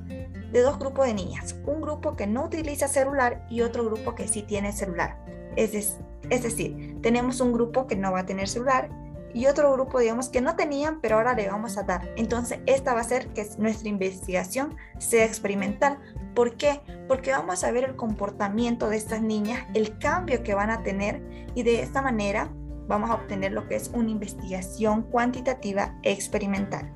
de 0.51 0.61
dos 0.61 0.79
grupos 0.79 1.05
de 1.05 1.13
niñas, 1.13 1.55
un 1.65 1.81
grupo 1.81 2.15
que 2.15 2.27
no 2.27 2.45
utiliza 2.45 2.87
celular 2.87 3.45
y 3.49 3.61
otro 3.61 3.85
grupo 3.85 4.15
que 4.15 4.27
sí 4.27 4.41
tiene 4.41 4.71
celular. 4.71 5.17
Es, 5.55 5.97
es 6.29 6.43
decir, 6.43 6.97
tenemos 7.01 7.41
un 7.41 7.53
grupo 7.53 7.87
que 7.87 7.95
no 7.95 8.11
va 8.11 8.19
a 8.19 8.25
tener 8.25 8.47
celular 8.47 8.89
y 9.33 9.45
otro 9.45 9.71
grupo, 9.73 9.99
digamos, 9.99 10.29
que 10.29 10.41
no 10.41 10.55
tenían, 10.55 11.01
pero 11.01 11.17
ahora 11.17 11.33
le 11.33 11.47
vamos 11.47 11.77
a 11.77 11.83
dar. 11.83 12.11
Entonces, 12.15 12.59
esta 12.65 12.93
va 12.93 13.01
a 13.01 13.03
ser 13.03 13.27
que 13.27 13.47
nuestra 13.57 13.89
investigación 13.89 14.75
sea 14.97 15.25
experimental. 15.25 15.99
¿Por 16.33 16.55
qué? 16.55 16.81
Porque 17.07 17.31
vamos 17.31 17.63
a 17.63 17.71
ver 17.71 17.83
el 17.83 17.95
comportamiento 17.95 18.89
de 18.89 18.97
estas 18.97 19.21
niñas, 19.21 19.67
el 19.73 19.97
cambio 19.99 20.43
que 20.43 20.55
van 20.55 20.71
a 20.71 20.83
tener 20.83 21.21
y 21.53 21.63
de 21.63 21.81
esta 21.81 22.01
manera 22.01 22.51
vamos 22.87 23.11
a 23.11 23.15
obtener 23.15 23.51
lo 23.51 23.67
que 23.67 23.75
es 23.75 23.91
una 23.93 24.09
investigación 24.09 25.03
cuantitativa 25.03 25.95
experimental. 26.03 26.91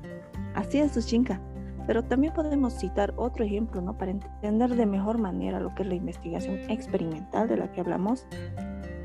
Así 0.54 0.80
es, 0.80 0.92
Sushinka. 0.92 1.40
Pero 1.86 2.02
también 2.02 2.32
podemos 2.32 2.74
citar 2.74 3.12
otro 3.16 3.44
ejemplo, 3.44 3.80
¿no? 3.80 3.96
Para 3.98 4.10
entender 4.10 4.74
de 4.74 4.86
mejor 4.86 5.18
manera 5.18 5.60
lo 5.60 5.74
que 5.74 5.82
es 5.82 5.88
la 5.88 5.94
investigación 5.94 6.58
experimental 6.68 7.48
de 7.48 7.56
la 7.56 7.70
que 7.72 7.80
hablamos. 7.80 8.26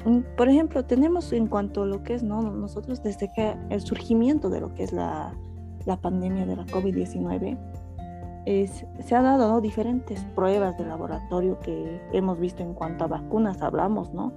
mm, 0.06 0.20
por 0.38 0.48
ejemplo, 0.50 0.86
tenemos 0.86 1.34
en 1.34 1.48
cuanto 1.48 1.84
a 1.84 1.86
lo 1.86 2.04
que 2.04 2.14
es, 2.14 2.24
¿no? 2.24 2.42
Nosotros 2.42 3.04
desde 3.04 3.32
que 3.32 3.56
el 3.70 3.82
surgimiento 3.82 4.50
de 4.50 4.62
lo 4.62 4.74
que 4.74 4.84
es 4.84 4.94
la, 4.94 5.34
la 5.86 5.98
pandemia 5.98 6.46
de 6.46 6.56
la 6.56 6.66
COVID-19, 6.66 7.58
se 9.00 9.16
ha 9.16 9.22
dado 9.22 9.62
diferentes 9.62 10.24
pruebas 10.36 10.78
de 10.78 10.86
laboratorio 10.86 11.60
que 11.60 12.02
hemos 12.14 12.40
visto 12.40 12.64
en 12.64 12.74
cuanto 12.74 13.04
a 13.04 13.08
vacunas, 13.08 13.62
hablamos, 13.62 14.12
¿no? 14.14 14.34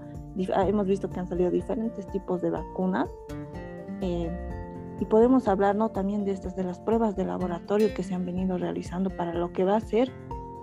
Ah, 0.55 0.67
hemos 0.69 0.87
visto 0.87 1.09
que 1.09 1.21
han 1.21 1.27
salido 1.27 1.51
diferentes 1.51 2.07
tipos 2.09 2.43
de 2.43 2.51
vacunas. 2.51 3.09
Eh, 4.01 4.31
y 5.03 5.05
podemos 5.05 5.49
hablar 5.49 5.75
¿no? 5.75 5.88
también 5.88 6.25
de 6.25 6.31
estas, 6.31 6.55
de 6.55 6.62
las 6.62 6.79
pruebas 6.79 7.17
de 7.17 7.25
laboratorio 7.25 7.93
que 7.93 8.05
se 8.05 8.15
han 8.15 8.25
venido 8.25 8.57
realizando 8.57 9.11
para 9.11 9.35
lo 9.35 9.53
que 9.53 9.65
va 9.65 9.75
a 9.75 9.81
ser 9.81 10.12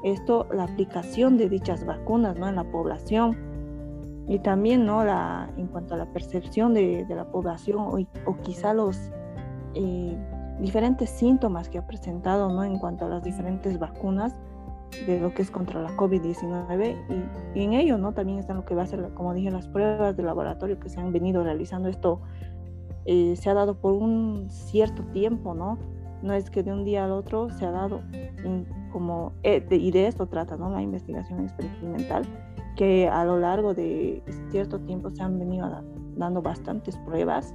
esto, 0.02 0.47
la 0.54 0.63
aplicación 0.63 1.36
de 1.36 1.49
dichas 1.49 1.86
vacunas 1.86 2.39
¿no? 2.39 2.47
en 2.47 2.56
la 2.56 2.63
población. 2.63 3.38
Y 4.30 4.39
también 4.39 4.86
¿no? 4.86 5.04
la, 5.04 5.52
en 5.58 5.67
cuanto 5.67 5.95
a 5.95 5.97
la 5.97 6.06
percepción 6.06 6.73
de, 6.73 7.04
de 7.04 7.15
la 7.15 7.30
población 7.30 7.80
o, 7.80 7.97
o 8.25 8.38
quizá 8.41 8.73
los 8.73 9.12
eh, 9.73 10.17
diferentes 10.62 11.10
síntomas 11.10 11.67
que 11.67 11.78
ha 11.78 11.86
presentado 11.86 12.47
¿no? 12.47 12.63
en 12.63 12.80
cuanto 12.80 13.08
a 13.08 13.10
las 13.10 13.21
diferentes 13.21 13.78
vacunas 13.78 14.39
de 15.06 15.19
lo 15.19 15.34
que 15.34 15.41
es 15.41 15.52
contra 15.52 15.82
la 15.82 15.89
COVID-19 15.97 16.95
y, 17.56 17.62
en 17.62 17.73
ello 17.73 17.97
¿no? 17.97 18.13
también 18.13 18.39
están 18.39 18.56
lo 18.56 18.63
que 18.63 18.73
va 18.73 18.84
a 18.84 18.88
ser, 18.88 19.10
como 19.15 19.34
dije, 19.34 19.52
las 19.52 19.67
pruebas 19.67 20.15
de 20.15 20.23
laboratorio 20.23 20.80
que 20.80 20.88
se 20.88 21.02
han 21.02 21.12
venido 21.12 21.43
realizando. 21.43 21.89
Esto 21.89 22.21
eh, 23.05 23.35
se 23.35 23.49
ha 23.49 23.53
dado 23.53 23.75
por 23.75 23.93
un 23.93 24.47
cierto 24.49 25.03
tiempo, 25.12 25.53
¿no? 25.53 25.77
No 26.21 26.33
es 26.33 26.49
que 26.49 26.63
de 26.63 26.73
un 26.73 26.83
día 26.83 27.05
al 27.05 27.12
otro 27.12 27.49
se 27.49 27.65
ha 27.65 27.71
dado 27.71 28.01
como, 28.91 29.33
eh, 29.43 29.65
y 29.69 29.91
de 29.91 30.07
esto 30.07 30.27
trata, 30.27 30.57
¿no? 30.57 30.69
La 30.69 30.81
investigación 30.81 31.41
experimental, 31.41 32.23
que 32.75 33.07
a 33.07 33.23
lo 33.25 33.38
largo 33.38 33.73
de 33.73 34.23
cierto 34.51 34.79
tiempo 34.79 35.09
se 35.09 35.21
han 35.23 35.39
venido 35.39 35.83
dando 36.15 36.41
bastantes 36.41 36.97
pruebas 36.97 37.53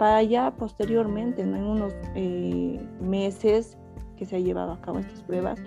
para 0.00 0.22
ya 0.22 0.50
posteriormente, 0.56 1.42
en 1.42 1.54
unos 1.54 1.92
eh, 2.14 2.80
meses 3.02 3.76
que 4.16 4.24
se 4.24 4.36
ha 4.36 4.38
llevado 4.38 4.72
a 4.72 4.80
cabo 4.80 4.98
estas 4.98 5.22
pruebas, 5.24 5.60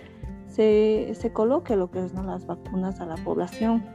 se, 0.48 1.12
se 1.14 1.32
coloque 1.32 1.76
lo 1.76 1.92
que 1.92 2.10
son 2.10 2.26
las 2.26 2.48
vacunas 2.48 3.00
a 3.00 3.06
la 3.06 3.16
población. 3.18 3.86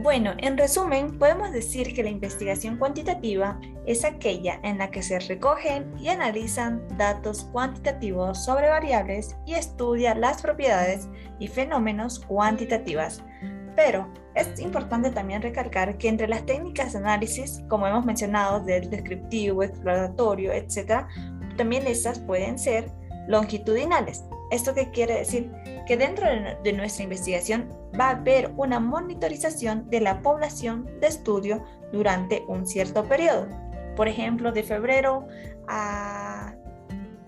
Bueno, 0.00 0.32
en 0.38 0.56
resumen, 0.56 1.18
podemos 1.18 1.52
decir 1.52 1.94
que 1.94 2.02
la 2.02 2.10
investigación 2.10 2.76
cuantitativa 2.76 3.60
es 3.84 4.04
aquella 4.04 4.60
en 4.62 4.78
la 4.78 4.90
que 4.90 5.02
se 5.02 5.18
recogen 5.18 5.92
y 5.98 6.08
analizan 6.08 6.86
datos 6.96 7.48
cuantitativos 7.52 8.44
sobre 8.44 8.68
variables 8.68 9.36
y 9.44 9.54
estudia 9.54 10.14
las 10.14 10.40
propiedades 10.40 11.08
y 11.38 11.48
fenómenos 11.48 12.20
cuantitativas 12.20 13.22
pero 13.78 14.12
es 14.34 14.58
importante 14.58 15.12
también 15.12 15.40
recalcar 15.40 15.96
que 15.98 16.08
entre 16.08 16.26
las 16.26 16.44
técnicas 16.44 16.94
de 16.94 16.98
análisis, 16.98 17.62
como 17.68 17.86
hemos 17.86 18.04
mencionado, 18.04 18.58
del 18.58 18.90
descriptivo, 18.90 19.62
exploratorio, 19.62 20.52
etc., 20.52 21.06
también 21.56 21.86
estas 21.86 22.18
pueden 22.18 22.58
ser 22.58 22.90
longitudinales. 23.28 24.24
¿Esto 24.50 24.74
qué 24.74 24.90
quiere 24.90 25.18
decir? 25.18 25.52
Que 25.86 25.96
dentro 25.96 26.26
de 26.62 26.72
nuestra 26.72 27.04
investigación 27.04 27.68
va 27.98 28.08
a 28.08 28.16
haber 28.16 28.52
una 28.56 28.80
monitorización 28.80 29.88
de 29.90 30.00
la 30.00 30.22
población 30.22 30.88
de 31.00 31.08
estudio 31.08 31.64
durante 31.92 32.44
un 32.48 32.66
cierto 32.66 33.04
periodo. 33.04 33.48
Por 33.96 34.08
ejemplo, 34.08 34.52
de 34.52 34.62
febrero 34.62 35.26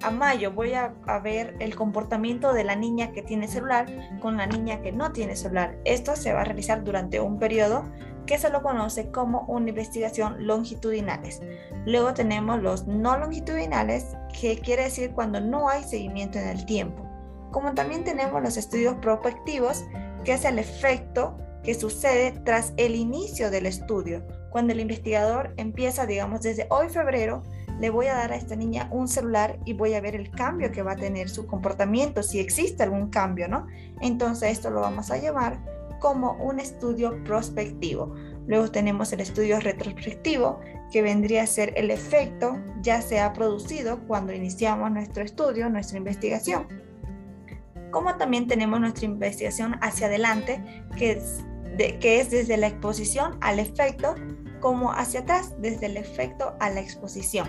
a 0.02 0.11
mayo 0.11 0.52
voy 0.52 0.72
a, 0.72 0.94
ver 1.22 1.56
el 1.59 1.76
comportamiento 1.76 2.52
de 2.54 2.64
la 2.64 2.76
niña 2.76 3.12
que 3.12 3.22
tiene 3.22 3.48
celular 3.48 3.87
con 4.20 4.37
la 4.37 4.46
niña 4.46 4.80
que 4.80 4.92
no 4.92 5.12
tiene 5.12 5.37
celular. 5.37 5.76
Esto 5.85 6.16
se 6.16 6.33
va 6.33 6.40
a 6.40 6.44
realizar 6.44 6.83
durante 6.83 7.20
un 7.20 7.38
periodo 7.38 7.85
que 8.24 8.38
se 8.38 8.48
lo 8.48 8.62
conoce 8.62 9.11
como 9.11 9.40
una 9.42 9.68
investigación 9.68 10.46
longitudinales. 10.46 11.42
Luego 11.85 12.14
tenemos 12.14 12.62
los 12.62 12.87
no 12.87 13.18
longitudinales, 13.18 14.16
que 14.40 14.59
quiere 14.59 14.85
decir 14.85 15.12
cuando 15.12 15.40
no 15.40 15.68
hay 15.68 15.83
seguimiento 15.83 16.38
en 16.38 16.48
el 16.48 16.64
tiempo. 16.64 17.10
Como 17.50 17.74
también 17.74 18.04
tenemos 18.04 18.42
los 18.42 18.56
estudios 18.56 18.94
prospectivos, 18.96 19.84
que 20.24 20.34
es 20.34 20.44
el 20.44 20.58
efecto 20.58 21.36
que 21.62 21.74
sucede 21.74 22.32
tras 22.44 22.72
el 22.76 22.94
inicio 22.94 23.50
del 23.50 23.66
estudio, 23.66 24.24
cuando 24.50 24.72
el 24.72 24.80
investigador 24.80 25.54
empieza, 25.56 26.06
digamos, 26.06 26.42
desde 26.42 26.66
hoy 26.70 26.88
febrero, 26.88 27.42
le 27.80 27.90
voy 27.90 28.06
a 28.06 28.14
dar 28.14 28.32
a 28.32 28.36
esta 28.36 28.56
niña 28.56 28.88
un 28.92 29.08
celular 29.08 29.58
y 29.64 29.72
voy 29.72 29.94
a 29.94 30.00
ver 30.00 30.14
el 30.14 30.30
cambio 30.30 30.70
que 30.70 30.82
va 30.82 30.92
a 30.92 30.96
tener 30.96 31.30
su 31.30 31.46
comportamiento, 31.46 32.22
si 32.22 32.38
existe 32.38 32.82
algún 32.82 33.08
cambio, 33.08 33.48
¿no? 33.48 33.66
Entonces 34.00 34.52
esto 34.52 34.70
lo 34.70 34.80
vamos 34.80 35.10
a 35.10 35.16
llamar 35.16 35.58
como 35.98 36.32
un 36.32 36.60
estudio 36.60 37.22
prospectivo. 37.24 38.14
Luego 38.46 38.70
tenemos 38.70 39.12
el 39.12 39.20
estudio 39.20 39.60
retrospectivo, 39.60 40.60
que 40.90 41.02
vendría 41.02 41.44
a 41.44 41.46
ser 41.46 41.72
el 41.76 41.90
efecto 41.90 42.58
ya 42.82 43.00
se 43.00 43.20
ha 43.20 43.32
producido 43.32 44.00
cuando 44.06 44.32
iniciamos 44.32 44.90
nuestro 44.90 45.22
estudio, 45.22 45.70
nuestra 45.70 45.98
investigación. 45.98 46.66
Como 47.90 48.16
también 48.16 48.46
tenemos 48.46 48.81
nuestra 48.81 49.07
investigación 49.07 49.76
hacia 49.81 50.07
adelante, 50.07 50.85
que 50.96 51.12
es, 51.12 51.44
que 51.76 52.20
es 52.20 52.31
desde 52.31 52.57
la 52.57 52.68
exposición 52.68 53.37
al 53.40 53.59
efecto, 53.59 54.14
como 54.61 54.92
hacia 54.92 55.20
atrás, 55.20 55.55
desde 55.59 55.87
el 55.87 55.96
efecto 55.96 56.55
a 56.61 56.70
la 56.70 56.81
exposición. 56.81 57.48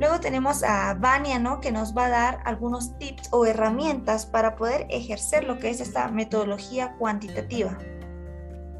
Luego 0.00 0.18
tenemos 0.20 0.62
a 0.62 0.94
Vania, 0.94 1.38
¿no? 1.38 1.60
Que 1.60 1.70
nos 1.70 1.96
va 1.96 2.06
a 2.06 2.10
dar 2.10 2.40
algunos 2.44 2.98
tips 2.98 3.28
o 3.32 3.46
herramientas 3.46 4.26
para 4.26 4.56
poder 4.56 4.86
ejercer 4.90 5.44
lo 5.44 5.58
que 5.58 5.70
es 5.70 5.80
esta 5.80 6.08
metodología 6.08 6.94
cuantitativa. 6.98 7.78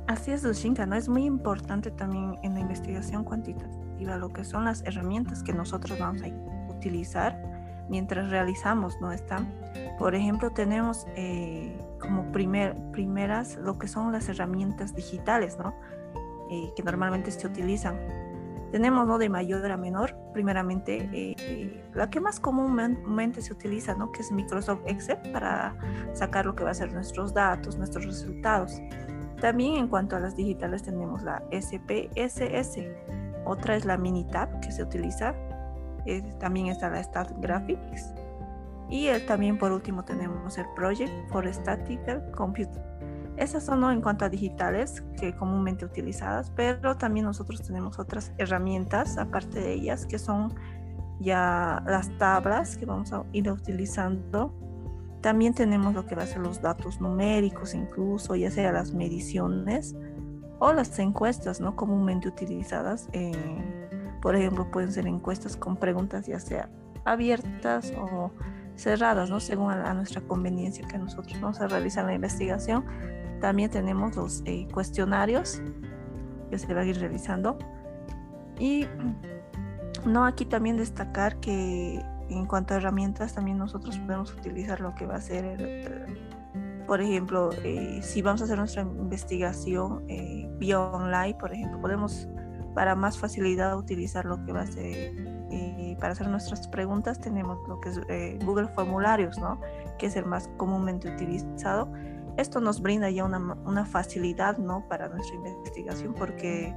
Así 0.07 0.33
es, 0.33 0.43
Dushinka, 0.43 0.87
¿no? 0.87 0.97
Es 0.97 1.09
muy 1.09 1.25
importante 1.25 1.91
también 1.91 2.39
en 2.43 2.55
la 2.55 2.61
investigación 2.61 3.25
cuantitativa 3.25 3.85
lo 4.01 4.33
que 4.33 4.45
son 4.45 4.65
las 4.65 4.83
herramientas 4.85 5.43
que 5.43 5.53
nosotros 5.53 5.99
vamos 5.99 6.23
a 6.23 6.27
utilizar 6.73 7.54
mientras 7.89 8.31
realizamos, 8.31 9.01
¿no? 9.01 9.13
Está, 9.13 9.45
por 9.99 10.15
ejemplo, 10.15 10.51
tenemos 10.51 11.07
eh, 11.17 11.79
como 12.01 12.31
primer, 12.33 12.77
primeras 12.93 13.57
lo 13.57 13.79
que 13.79 13.89
son 13.89 14.13
las 14.13 14.29
herramientas 14.29 14.95
digitales, 14.95 15.59
¿no? 15.59 15.75
Eh, 16.51 16.73
que 16.77 16.83
normalmente 16.83 17.31
se 17.31 17.47
utilizan 17.47 17.99
tenemos 18.75 19.07
¿no? 19.07 19.19
de 19.19 19.29
mayor 19.29 19.71
a 19.71 19.77
menor, 19.77 20.17
primeramente 20.33 21.09
eh, 21.13 21.81
la 21.95 22.11
que 22.11 22.19
más 22.19 22.41
comúnmente 22.41 23.41
se 23.41 23.53
utiliza, 23.53 23.95
¿no? 23.95 24.11
que 24.11 24.23
es 24.23 24.33
Microsoft 24.33 24.81
Excel 24.87 25.19
para 25.33 25.77
sacar 26.13 26.45
lo 26.45 26.57
que 26.57 26.65
va 26.65 26.71
a 26.71 26.75
ser 26.75 26.93
nuestros 26.93 27.33
datos, 27.33 27.79
nuestros 27.79 28.05
resultados. 28.05 28.83
También 29.41 29.77
en 29.77 29.87
cuanto 29.87 30.17
a 30.17 30.19
las 30.19 30.35
digitales 30.35 30.83
tenemos 30.83 31.23
la 31.23 31.41
SPSS, 31.53 32.81
otra 33.45 33.77
es 33.77 33.85
la 33.85 33.97
Minitab 33.97 34.59
que 34.59 34.73
se 34.73 34.83
utiliza, 34.83 35.37
eh, 36.07 36.23
también 36.39 36.69
está 36.69 36.91
la 36.91 37.03
Stat 37.03 37.33
Graphics 37.41 38.13
y 38.89 39.09
también 39.27 39.59
por 39.59 39.73
último 39.73 40.05
tenemos 40.05 40.59
el 40.59 40.67
Project 40.77 41.13
for 41.31 41.47
Statistical 41.53 42.31
Computing 42.33 42.83
esas 43.37 43.65
son 43.65 43.83
en 43.91 44.01
cuanto 44.01 44.25
a 44.25 44.29
digitales 44.29 45.03
que 45.19 45.35
comúnmente 45.35 45.85
utilizadas, 45.85 46.53
pero 46.55 46.97
también 46.97 47.27
nosotros 47.27 47.63
tenemos 47.63 47.99
otras 47.99 48.33
herramientas 48.39 49.19
aparte 49.19 49.61
de 49.61 49.73
ellas 49.73 50.07
que 50.07 50.19
son 50.19 50.55
ya 51.21 51.83
las 51.87 52.17
tablas 52.19 52.77
que 52.77 52.87
vamos 52.87 53.13
a 53.13 53.25
ir 53.33 53.51
utilizando. 53.51 54.55
También 55.21 55.53
tenemos 55.53 55.95
lo 55.95 56.07
que 56.07 56.15
va 56.15 56.23
a 56.23 56.27
ser 56.27 56.43
los 56.43 56.61
datos 56.61 57.01
numéricos, 57.01 57.75
incluso 57.75 58.37
ya 58.37 58.51
sea 58.51 58.71
las 58.71 58.93
mediciones 58.93 59.97
o 60.61 60.73
las 60.73 60.97
encuestas 61.01 61.61
no 61.61 61.75
comúnmente 61.75 62.29
utilizadas. 62.29 63.09
Por 64.25 64.35
ejemplo, 64.35 64.71
pueden 64.71 64.91
ser 64.91 65.07
encuestas 65.07 65.55
con 65.55 65.77
preguntas 65.77 66.27
ya 66.27 66.41
sea 66.41 66.71
abiertas 67.05 67.93
o 67.95 68.31
cerradas, 68.75 69.29
¿no? 69.29 69.39
según 69.39 69.71
a, 69.71 69.93
nuestra 69.93 70.23
conveniencia 70.23 70.89
que 70.89 70.97
nosotros 70.97 71.39
vamos 71.43 71.61
a 71.61 71.69
realizar 71.69 72.07
la 72.07 72.15
investigación 72.15 72.87
también 73.43 73.71
tenemos 73.71 74.17
los 74.17 74.43
eh, 74.47 74.67
cuestionarios 74.73 75.61
que 76.49 76.59
se 76.59 76.67
van 76.73 76.85
a 76.85 76.87
ir 76.87 76.99
realizando. 76.99 77.59
Y 78.59 78.87
no 80.07 80.25
aquí 80.25 80.47
también 80.47 80.79
destacar 80.79 81.39
que 81.41 82.03
en 82.31 82.47
cuanto 82.47 82.73
a 82.73 82.79
herramientas 82.79 83.35
también 83.35 83.59
nosotros 83.59 83.99
podemos 83.99 84.33
utilizar 84.33 84.81
lo 84.81 84.95
que 84.95 85.05
va 85.05 85.17
a 85.17 85.21
ser, 85.21 86.09
por 86.87 87.03
ejemplo, 87.03 87.51
eh, 87.63 88.01
si 88.03 88.23
vamos 88.23 88.41
a 88.41 88.45
hacer 88.45 88.57
nuestra 88.57 88.81
investigación 88.81 90.03
eh, 90.09 90.49
vía 90.57 90.81
online, 90.81 91.37
por 91.39 91.53
ejemplo, 91.53 91.79
podemos 91.83 92.27
para 92.75 92.95
más 92.95 93.19
facilidad 93.19 93.77
utilizar 93.77 94.25
lo 94.25 94.45
que 94.45 94.53
va 94.53 94.63
a 94.63 94.67
ser 94.67 95.35
para 96.01 96.13
hacer 96.13 96.29
nuestras 96.29 96.67
preguntas 96.67 97.21
tenemos 97.21 97.57
lo 97.69 97.81
que 97.81 97.89
es 97.89 98.01
Google 98.45 98.67
Formularios, 98.67 99.39
¿no? 99.39 99.61
Que 99.97 100.07
es 100.07 100.17
el 100.17 100.27
más 100.27 100.51
comúnmente 100.57 101.09
utilizado 101.09 101.89
esto 102.37 102.61
nos 102.61 102.81
brinda 102.81 103.11
ya 103.11 103.25
una, 103.25 103.85
facilidad 103.87 104.59
¿no? 104.59 104.87
para 104.89 105.09
nuestra 105.09 105.37
investigación 105.37 106.15
porque 106.15 106.75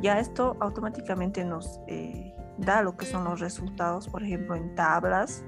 ya 0.00 0.20
esto 0.20 0.56
automáticamente 0.60 1.44
nos 1.44 1.80
eh, 1.88 2.32
da 2.58 2.82
lo 2.82 2.96
que 2.96 3.04
son 3.04 3.24
los 3.24 3.40
resultados, 3.40 4.08
por 4.08 4.22
ejemplo, 4.22 4.54
en 4.54 4.74
tablas 4.76 5.44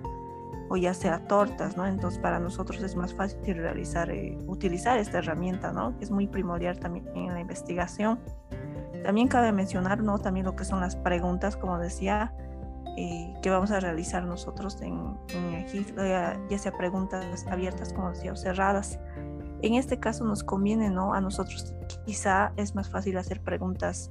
o 0.68 0.76
ya 0.76 0.94
sea 0.94 1.24
tortas, 1.28 1.76
¿no? 1.76 1.86
Entonces 1.86 2.18
para 2.18 2.40
nosotros 2.40 2.82
es 2.82 2.96
más 2.96 3.14
fácil 3.14 3.56
realizar, 3.58 4.10
eh, 4.10 4.36
utilizar 4.48 4.98
esta 4.98 5.18
herramienta, 5.18 5.70
¿no? 5.70 5.96
Que 5.96 6.04
es 6.04 6.10
muy 6.10 6.26
primordial 6.26 6.80
también 6.80 7.06
en 7.14 7.34
la 7.34 7.40
investigación. 7.40 8.18
También 9.04 9.28
cabe 9.28 9.52
mencionar, 9.52 10.02
¿no? 10.02 10.18
También 10.18 10.46
lo 10.46 10.56
que 10.56 10.64
son 10.64 10.80
las 10.80 10.96
preguntas, 10.96 11.56
como 11.56 11.78
decía, 11.78 12.32
eh, 12.96 13.34
que 13.42 13.50
vamos 13.50 13.70
a 13.70 13.80
realizar 13.80 14.24
nosotros 14.24 14.80
en, 14.82 15.16
aquí, 15.62 15.86
ya 15.96 16.58
sea 16.58 16.72
preguntas 16.72 17.46
abiertas, 17.48 17.92
como 17.92 18.10
decía, 18.10 18.32
o 18.32 18.36
cerradas. 18.36 18.98
En 19.62 19.74
este 19.74 19.98
caso 19.98 20.24
nos 20.24 20.44
conviene, 20.44 20.90
¿no? 20.90 21.14
A 21.14 21.20
nosotros 21.20 21.74
quizá 22.04 22.52
es 22.56 22.74
más 22.74 22.90
fácil 22.90 23.16
hacer 23.18 23.40
preguntas 23.40 24.10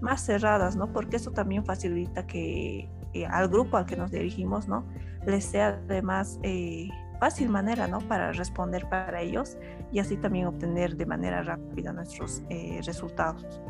más 0.00 0.22
cerradas, 0.24 0.76
¿no? 0.76 0.92
Porque 0.92 1.16
eso 1.16 1.30
también 1.30 1.64
facilita 1.64 2.26
que 2.26 2.88
eh, 3.12 3.26
al 3.26 3.48
grupo 3.48 3.76
al 3.76 3.86
que 3.86 3.96
nos 3.96 4.10
dirigimos, 4.10 4.68
¿no? 4.68 4.84
Les 5.26 5.44
sea 5.44 5.72
de 5.72 6.02
más 6.02 6.38
eh, 6.42 6.88
fácil 7.18 7.48
manera, 7.48 7.88
¿no? 7.88 7.98
Para 8.00 8.32
responder 8.32 8.88
para 8.88 9.20
ellos 9.22 9.56
y 9.92 9.98
así 9.98 10.16
también 10.16 10.46
obtener 10.46 10.96
de 10.96 11.06
manera 11.06 11.42
rápida 11.42 11.92
nuestros 11.92 12.42
eh, 12.50 12.80
resultados. 12.84 13.60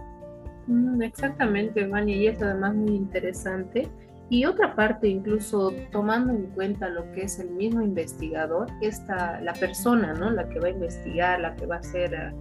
Mm, 0.66 1.02
exactamente, 1.02 1.86
Vania, 1.86 2.16
y 2.16 2.26
es 2.26 2.42
además 2.42 2.74
muy 2.74 2.94
interesante. 2.96 3.88
Y 4.28 4.44
otra 4.44 4.74
parte, 4.74 5.06
incluso 5.06 5.72
tomando 5.92 6.32
en 6.32 6.46
cuenta 6.46 6.88
lo 6.88 7.10
que 7.12 7.22
es 7.22 7.38
el 7.38 7.50
mismo 7.50 7.80
investigador, 7.80 8.66
esta, 8.80 9.40
la 9.40 9.52
persona, 9.52 10.14
¿no? 10.14 10.30
La 10.30 10.48
que 10.48 10.58
va 10.58 10.66
a 10.66 10.70
investigar, 10.70 11.40
la 11.40 11.54
que 11.54 11.66
va 11.66 11.76
a 11.76 11.78
hacer 11.78 12.34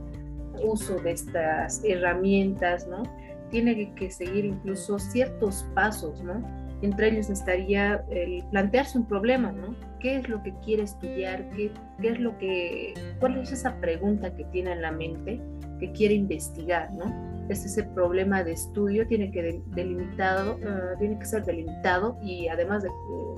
uso 0.63 0.95
de 0.99 1.11
estas 1.11 1.83
herramientas, 1.83 2.88
¿no? 2.88 3.03
Tiene 3.51 3.93
que 3.93 4.09
seguir 4.09 4.45
incluso 4.45 4.97
ciertos 4.97 5.63
pasos, 5.75 6.23
¿no? 6.23 6.41
Entre 6.81 7.09
ellos 7.09 7.29
estaría 7.29 8.03
el 8.09 8.43
plantearse 8.49 8.97
un 8.97 9.05
problema, 9.05 9.51
¿no? 9.51 9.75
¿Qué 9.99 10.17
es 10.17 10.27
lo 10.27 10.41
que 10.41 10.53
quiere 10.63 10.83
estudiar? 10.83 11.47
¿Qué, 11.51 11.71
qué 12.01 12.09
es 12.09 12.19
lo 12.19 12.35
que, 12.39 12.95
cuál 13.19 13.38
es 13.38 13.51
esa 13.51 13.79
pregunta 13.79 14.35
que 14.35 14.43
tiene 14.45 14.71
en 14.71 14.81
la 14.81 14.91
mente 14.91 15.39
que 15.79 15.91
quiere 15.91 16.15
investigar, 16.15 16.91
¿no? 16.93 17.35
Es 17.49 17.63
ese 17.65 17.84
problema 17.84 18.43
de 18.43 18.53
estudio 18.53 19.08
tiene 19.08 19.31
que 19.31 19.62
delimitado, 19.67 20.55
uh, 20.55 20.97
tiene 20.97 21.19
que 21.19 21.25
ser 21.25 21.45
delimitado 21.45 22.17
y 22.21 22.47
además 22.47 22.84
de 22.84 22.89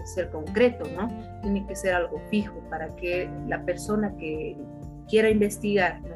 ser 0.05 0.29
concreto, 0.29 0.85
¿no? 0.95 1.09
Tiene 1.41 1.65
que 1.67 1.75
ser 1.75 1.93
algo 1.93 2.19
fijo 2.29 2.55
para 2.69 2.87
que 2.95 3.29
la 3.47 3.63
persona 3.63 4.15
que 4.17 4.57
quiera 5.09 5.29
investigar, 5.29 6.01
¿no? 6.01 6.15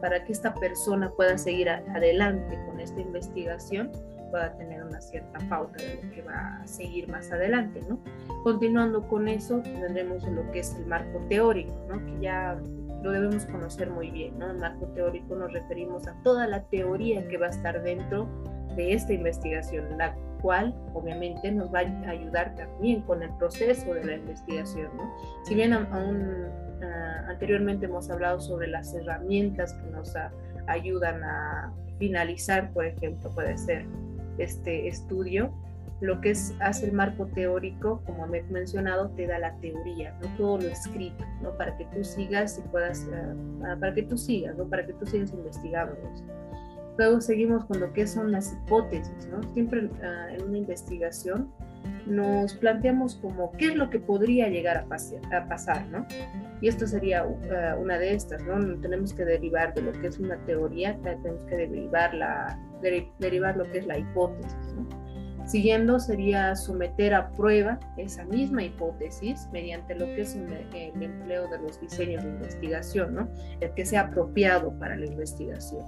Para 0.00 0.24
que 0.24 0.32
esta 0.32 0.54
persona 0.54 1.10
pueda 1.10 1.38
seguir 1.38 1.68
adelante 1.68 2.58
con 2.66 2.80
esta 2.80 3.00
investigación, 3.00 3.90
pueda 4.30 4.52
tener 4.56 4.84
una 4.84 5.00
cierta 5.00 5.38
pauta 5.48 5.82
de 5.82 6.02
lo 6.02 6.10
que 6.10 6.22
va 6.22 6.60
a 6.62 6.66
seguir 6.66 7.08
más 7.08 7.30
adelante, 7.30 7.80
¿no? 7.88 7.98
Continuando 8.42 9.06
con 9.08 9.28
eso, 9.28 9.60
tendremos 9.62 10.22
lo 10.28 10.50
que 10.50 10.60
es 10.60 10.74
el 10.74 10.86
marco 10.86 11.18
teórico, 11.28 11.72
¿no? 11.88 12.04
Que 12.04 12.20
ya 12.20 12.58
lo 13.02 13.12
debemos 13.12 13.46
conocer 13.46 13.90
muy 13.90 14.10
bien, 14.10 14.38
¿no? 14.38 14.50
El 14.50 14.58
marco 14.58 14.86
teórico 14.88 15.36
nos 15.36 15.52
referimos 15.52 16.06
a 16.08 16.14
toda 16.22 16.46
la 16.46 16.64
teoría 16.64 17.26
que 17.28 17.38
va 17.38 17.46
a 17.46 17.50
estar 17.50 17.82
dentro 17.82 18.28
de 18.76 18.92
esta 18.92 19.12
investigación, 19.12 19.96
la 19.98 20.14
cual 20.42 20.74
obviamente 20.94 21.50
nos 21.50 21.72
va 21.72 21.80
a 21.80 22.10
ayudar 22.10 22.54
también 22.54 23.02
con 23.02 23.22
el 23.22 23.30
proceso 23.38 23.94
de 23.94 24.04
la 24.04 24.14
investigación, 24.14 24.96
¿no? 24.96 25.12
Si 25.44 25.54
bien 25.54 25.72
aún 25.72 26.46
anteriormente 27.28 27.86
hemos 27.86 28.08
hablado 28.10 28.40
sobre 28.40 28.68
las 28.68 28.94
herramientas 28.94 29.74
que 29.74 29.90
nos 29.90 30.14
ayudan 30.66 31.22
a 31.24 31.72
finalizar, 31.98 32.72
por 32.72 32.86
ejemplo, 32.86 33.30
puede 33.34 33.58
ser 33.58 33.86
este 34.38 34.88
estudio, 34.88 35.52
lo 36.00 36.20
que 36.20 36.30
es, 36.30 36.54
hace 36.60 36.86
el 36.86 36.92
marco 36.92 37.26
teórico, 37.26 38.02
como 38.06 38.26
he 38.32 38.42
mencionado, 38.44 39.10
te 39.10 39.26
da 39.26 39.38
la 39.38 39.54
teoría, 39.56 40.16
no 40.22 40.28
todo 40.36 40.58
lo 40.58 40.68
escrito, 40.68 41.24
¿no? 41.42 41.56
para 41.56 41.76
que 41.76 41.86
tú 41.86 42.04
sigas 42.04 42.58
y 42.58 42.68
puedas, 42.68 43.06
uh, 43.08 43.80
para 43.80 43.94
que 43.94 44.04
tú 44.04 44.16
sigas, 44.16 44.56
¿no? 44.56 44.68
para 44.68 44.86
que 44.86 44.92
tú 44.92 45.06
sigas 45.06 45.32
investigando. 45.32 45.96
Luego 46.96 47.20
seguimos 47.20 47.64
con 47.64 47.80
lo 47.80 47.92
que 47.92 48.06
son 48.06 48.32
las 48.32 48.52
hipótesis, 48.52 49.28
¿no? 49.30 49.40
Siempre 49.54 49.84
uh, 49.84 50.34
en 50.34 50.42
una 50.42 50.58
investigación 50.58 51.48
nos 52.06 52.54
planteamos 52.54 53.14
como 53.16 53.52
qué 53.52 53.68
es 53.68 53.76
lo 53.76 53.88
que 53.88 54.00
podría 54.00 54.48
llegar 54.48 54.78
a, 54.78 55.36
a 55.36 55.48
pasar, 55.48 55.86
¿no? 55.88 56.06
Y 56.60 56.66
esto 56.66 56.88
sería 56.88 57.24
uh, 57.24 57.80
una 57.80 57.98
de 57.98 58.14
estas, 58.14 58.42
¿no? 58.42 58.80
Tenemos 58.80 59.14
que 59.14 59.24
derivar 59.24 59.74
de 59.74 59.82
lo 59.82 59.92
que 59.92 60.08
es 60.08 60.18
una 60.18 60.36
teoría, 60.38 60.98
tenemos 60.98 61.44
que 61.44 61.56
derivar, 61.56 62.14
la, 62.14 62.58
derivar 63.20 63.56
lo 63.56 63.70
que 63.70 63.78
es 63.78 63.86
la 63.86 63.96
hipótesis, 63.96 64.74
¿no? 64.74 65.07
Siguiendo 65.48 65.98
sería 65.98 66.54
someter 66.54 67.14
a 67.14 67.30
prueba 67.30 67.80
esa 67.96 68.22
misma 68.26 68.64
hipótesis 68.64 69.48
mediante 69.50 69.94
lo 69.94 70.04
que 70.04 70.20
es 70.20 70.36
el 70.36 71.02
empleo 71.02 71.48
de 71.48 71.58
los 71.58 71.80
diseños 71.80 72.22
de 72.22 72.28
investigación, 72.28 73.14
¿no? 73.14 73.28
el 73.60 73.72
que 73.72 73.86
sea 73.86 74.02
apropiado 74.02 74.78
para 74.78 74.94
la 74.94 75.06
investigación. 75.06 75.86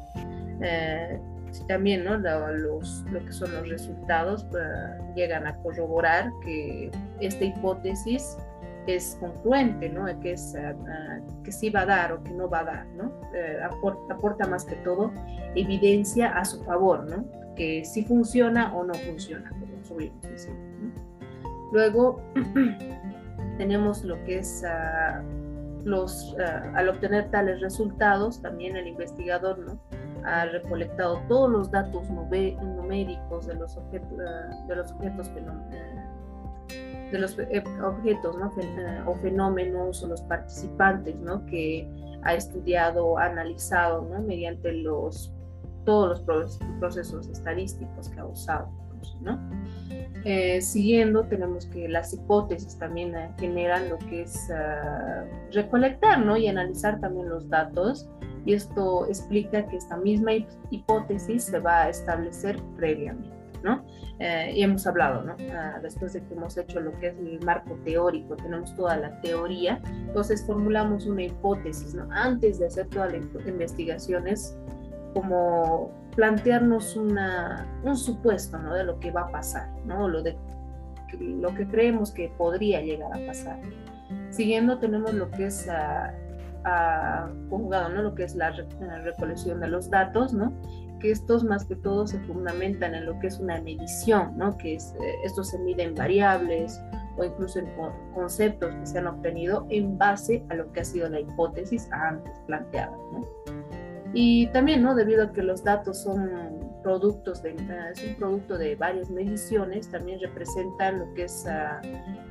Eh, 0.62 1.20
también 1.68 2.04
¿no? 2.04 2.16
los, 2.16 3.04
lo 3.10 3.22
que 3.22 3.32
son 3.32 3.52
los 3.52 3.68
resultados 3.68 4.44
pues, 4.44 4.64
llegan 5.14 5.46
a 5.46 5.54
corroborar 5.56 6.30
que 6.42 6.90
esta 7.20 7.44
hipótesis 7.44 8.38
es 8.86 9.18
congruente, 9.20 9.90
¿no? 9.90 10.06
que, 10.20 10.32
es, 10.32 10.56
ah, 10.56 10.74
ah, 10.88 11.18
que 11.44 11.52
sí 11.52 11.68
va 11.68 11.82
a 11.82 11.86
dar 11.86 12.12
o 12.12 12.22
que 12.22 12.30
no 12.30 12.48
va 12.48 12.60
a 12.60 12.64
dar, 12.64 12.86
¿no? 12.96 13.12
Eh, 13.34 13.58
aporta, 14.08 14.46
más 14.46 14.64
que 14.64 14.76
todo 14.76 15.12
evidencia 15.54 16.30
a 16.30 16.46
su 16.46 16.64
favor, 16.64 17.04
¿no? 17.10 17.26
Que 17.60 17.84
si 17.84 18.02
funciona 18.04 18.74
o 18.74 18.84
no 18.84 18.94
funciona, 18.94 19.50
como 19.50 19.84
subimos 19.84 20.48
Luego 21.74 22.22
tenemos 23.58 24.02
lo 24.02 24.14
que 24.24 24.38
es 24.38 24.64
ah, 24.64 25.22
los, 25.84 26.34
ah, 26.40 26.72
al 26.74 26.88
obtener 26.88 27.30
tales 27.30 27.60
resultados, 27.60 28.40
también 28.40 28.78
el 28.78 28.86
investigador 28.86 29.58
¿no? 29.58 29.78
ha 30.24 30.46
recolectado 30.46 31.20
todos 31.28 31.50
los 31.50 31.70
datos 31.70 32.08
numéricos 32.08 33.46
de 33.46 33.54
los 33.56 33.76
objetos, 33.76 34.18
ah, 34.26 34.64
de 34.66 34.76
los 34.76 34.92
objetos 34.92 35.30
de 37.12 37.18
los 37.18 37.38
eh, 37.40 37.62
objetos 37.84 38.38
¿no? 38.38 38.50
o 39.06 39.14
fenómenos 39.16 40.02
o 40.02 40.06
los 40.06 40.22
participantes 40.22 41.14
¿no? 41.16 41.44
que 41.44 41.86
ha 42.22 42.32
estudiado, 42.32 43.18
analizado 43.18 44.08
¿no? 44.10 44.22
mediante 44.22 44.72
los 44.72 45.34
todos 45.84 46.26
los 46.26 46.58
procesos 46.78 47.28
estadísticos 47.28 48.08
que 48.08 48.20
ha 48.20 48.26
usado. 48.26 48.70
¿no? 49.20 49.38
Eh, 50.24 50.60
siguiendo, 50.60 51.24
tenemos 51.24 51.66
que 51.66 51.88
las 51.88 52.12
hipótesis 52.12 52.78
también 52.78 53.14
eh, 53.14 53.30
generan 53.38 53.88
lo 53.88 53.98
que 53.98 54.22
es 54.22 54.50
ah, 54.50 55.24
recolectar 55.52 56.24
¿no? 56.24 56.36
y 56.36 56.48
analizar 56.48 57.00
también 57.00 57.28
los 57.28 57.48
datos. 57.48 58.08
Y 58.46 58.54
esto 58.54 59.06
explica 59.06 59.66
que 59.66 59.76
esta 59.76 59.96
misma 59.96 60.32
hipótesis 60.70 61.44
se 61.44 61.58
va 61.58 61.82
a 61.82 61.88
establecer 61.90 62.58
previamente. 62.76 63.40
¿no? 63.62 63.84
Eh, 64.18 64.52
y 64.56 64.62
hemos 64.62 64.86
hablado, 64.86 65.22
¿no? 65.22 65.36
Ah, 65.52 65.78
después 65.82 66.12
de 66.12 66.22
que 66.22 66.34
hemos 66.34 66.56
hecho 66.56 66.80
lo 66.80 66.98
que 66.98 67.08
es 67.08 67.18
el 67.18 67.40
marco 67.44 67.74
teórico, 67.84 68.36
tenemos 68.36 68.74
toda 68.74 68.96
la 68.96 69.20
teoría, 69.20 69.80
entonces 69.84 70.44
formulamos 70.46 71.06
una 71.06 71.24
hipótesis, 71.24 71.94
¿no? 71.94 72.08
Antes 72.10 72.58
de 72.58 72.66
hacer 72.66 72.86
todas 72.88 73.12
las 73.12 73.46
investigaciones, 73.46 74.56
como 75.14 75.90
plantearnos 76.14 76.96
una, 76.96 77.66
un 77.84 77.96
supuesto 77.96 78.58
¿no? 78.58 78.74
de 78.74 78.84
lo 78.84 78.98
que 79.00 79.10
va 79.10 79.22
a 79.22 79.30
pasar, 79.30 79.68
¿no? 79.84 80.08
lo, 80.08 80.22
de, 80.22 80.36
lo 81.18 81.54
que 81.54 81.66
creemos 81.66 82.12
que 82.12 82.32
podría 82.36 82.80
llegar 82.80 83.12
a 83.12 83.26
pasar. 83.26 83.58
Siguiendo 84.30 84.78
tenemos 84.78 85.14
lo 85.14 85.30
que 85.30 85.46
es 85.46 85.68
a, 85.68 86.14
conjugado, 87.48 87.88
¿no? 87.88 88.02
lo 88.02 88.14
que 88.14 88.24
es 88.24 88.34
la, 88.34 88.52
recolección 89.02 89.60
de 89.60 89.68
los 89.68 89.88
datos, 89.88 90.34
¿no? 90.34 90.52
que 91.00 91.10
estos 91.10 91.42
más 91.42 91.64
que 91.64 91.76
todo 91.76 92.06
se 92.06 92.18
fundamentan 92.20 92.94
en 92.94 93.06
lo 93.06 93.18
que 93.20 93.28
es 93.28 93.38
una 93.38 93.58
medición, 93.62 94.36
¿no? 94.36 94.58
que 94.58 94.74
es, 94.74 94.94
eh, 95.00 95.14
esto 95.24 95.42
se 95.42 95.58
mide 95.60 95.84
en 95.84 95.94
variables 95.94 96.78
o 97.16 97.24
incluso 97.24 97.60
en 97.60 97.68
conceptos 98.12 98.74
que 98.74 98.86
se 98.86 98.98
han 98.98 99.06
obtenido 99.06 99.66
en 99.70 99.96
base 99.96 100.44
a 100.50 100.54
lo 100.54 100.70
que 100.72 100.80
ha 100.80 100.84
sido 100.84 101.08
la 101.08 101.20
hipótesis 101.20 101.88
antes 101.92 102.32
planteada. 102.46 102.94
¿no? 103.12 103.24
Y 104.12 104.48
también, 104.48 104.82
¿no? 104.82 104.94
Debido 104.94 105.24
a 105.24 105.32
que 105.32 105.42
los 105.42 105.62
datos 105.62 106.02
son 106.02 106.70
productos 106.82 107.42
de, 107.42 107.54
es 107.92 108.02
un 108.04 108.14
producto 108.16 108.58
de 108.58 108.74
varias 108.74 109.10
mediciones, 109.10 109.88
también 109.88 110.20
representan 110.20 110.98
lo 110.98 111.14
que 111.14 111.24
es, 111.24 111.46
ah, 111.46 111.80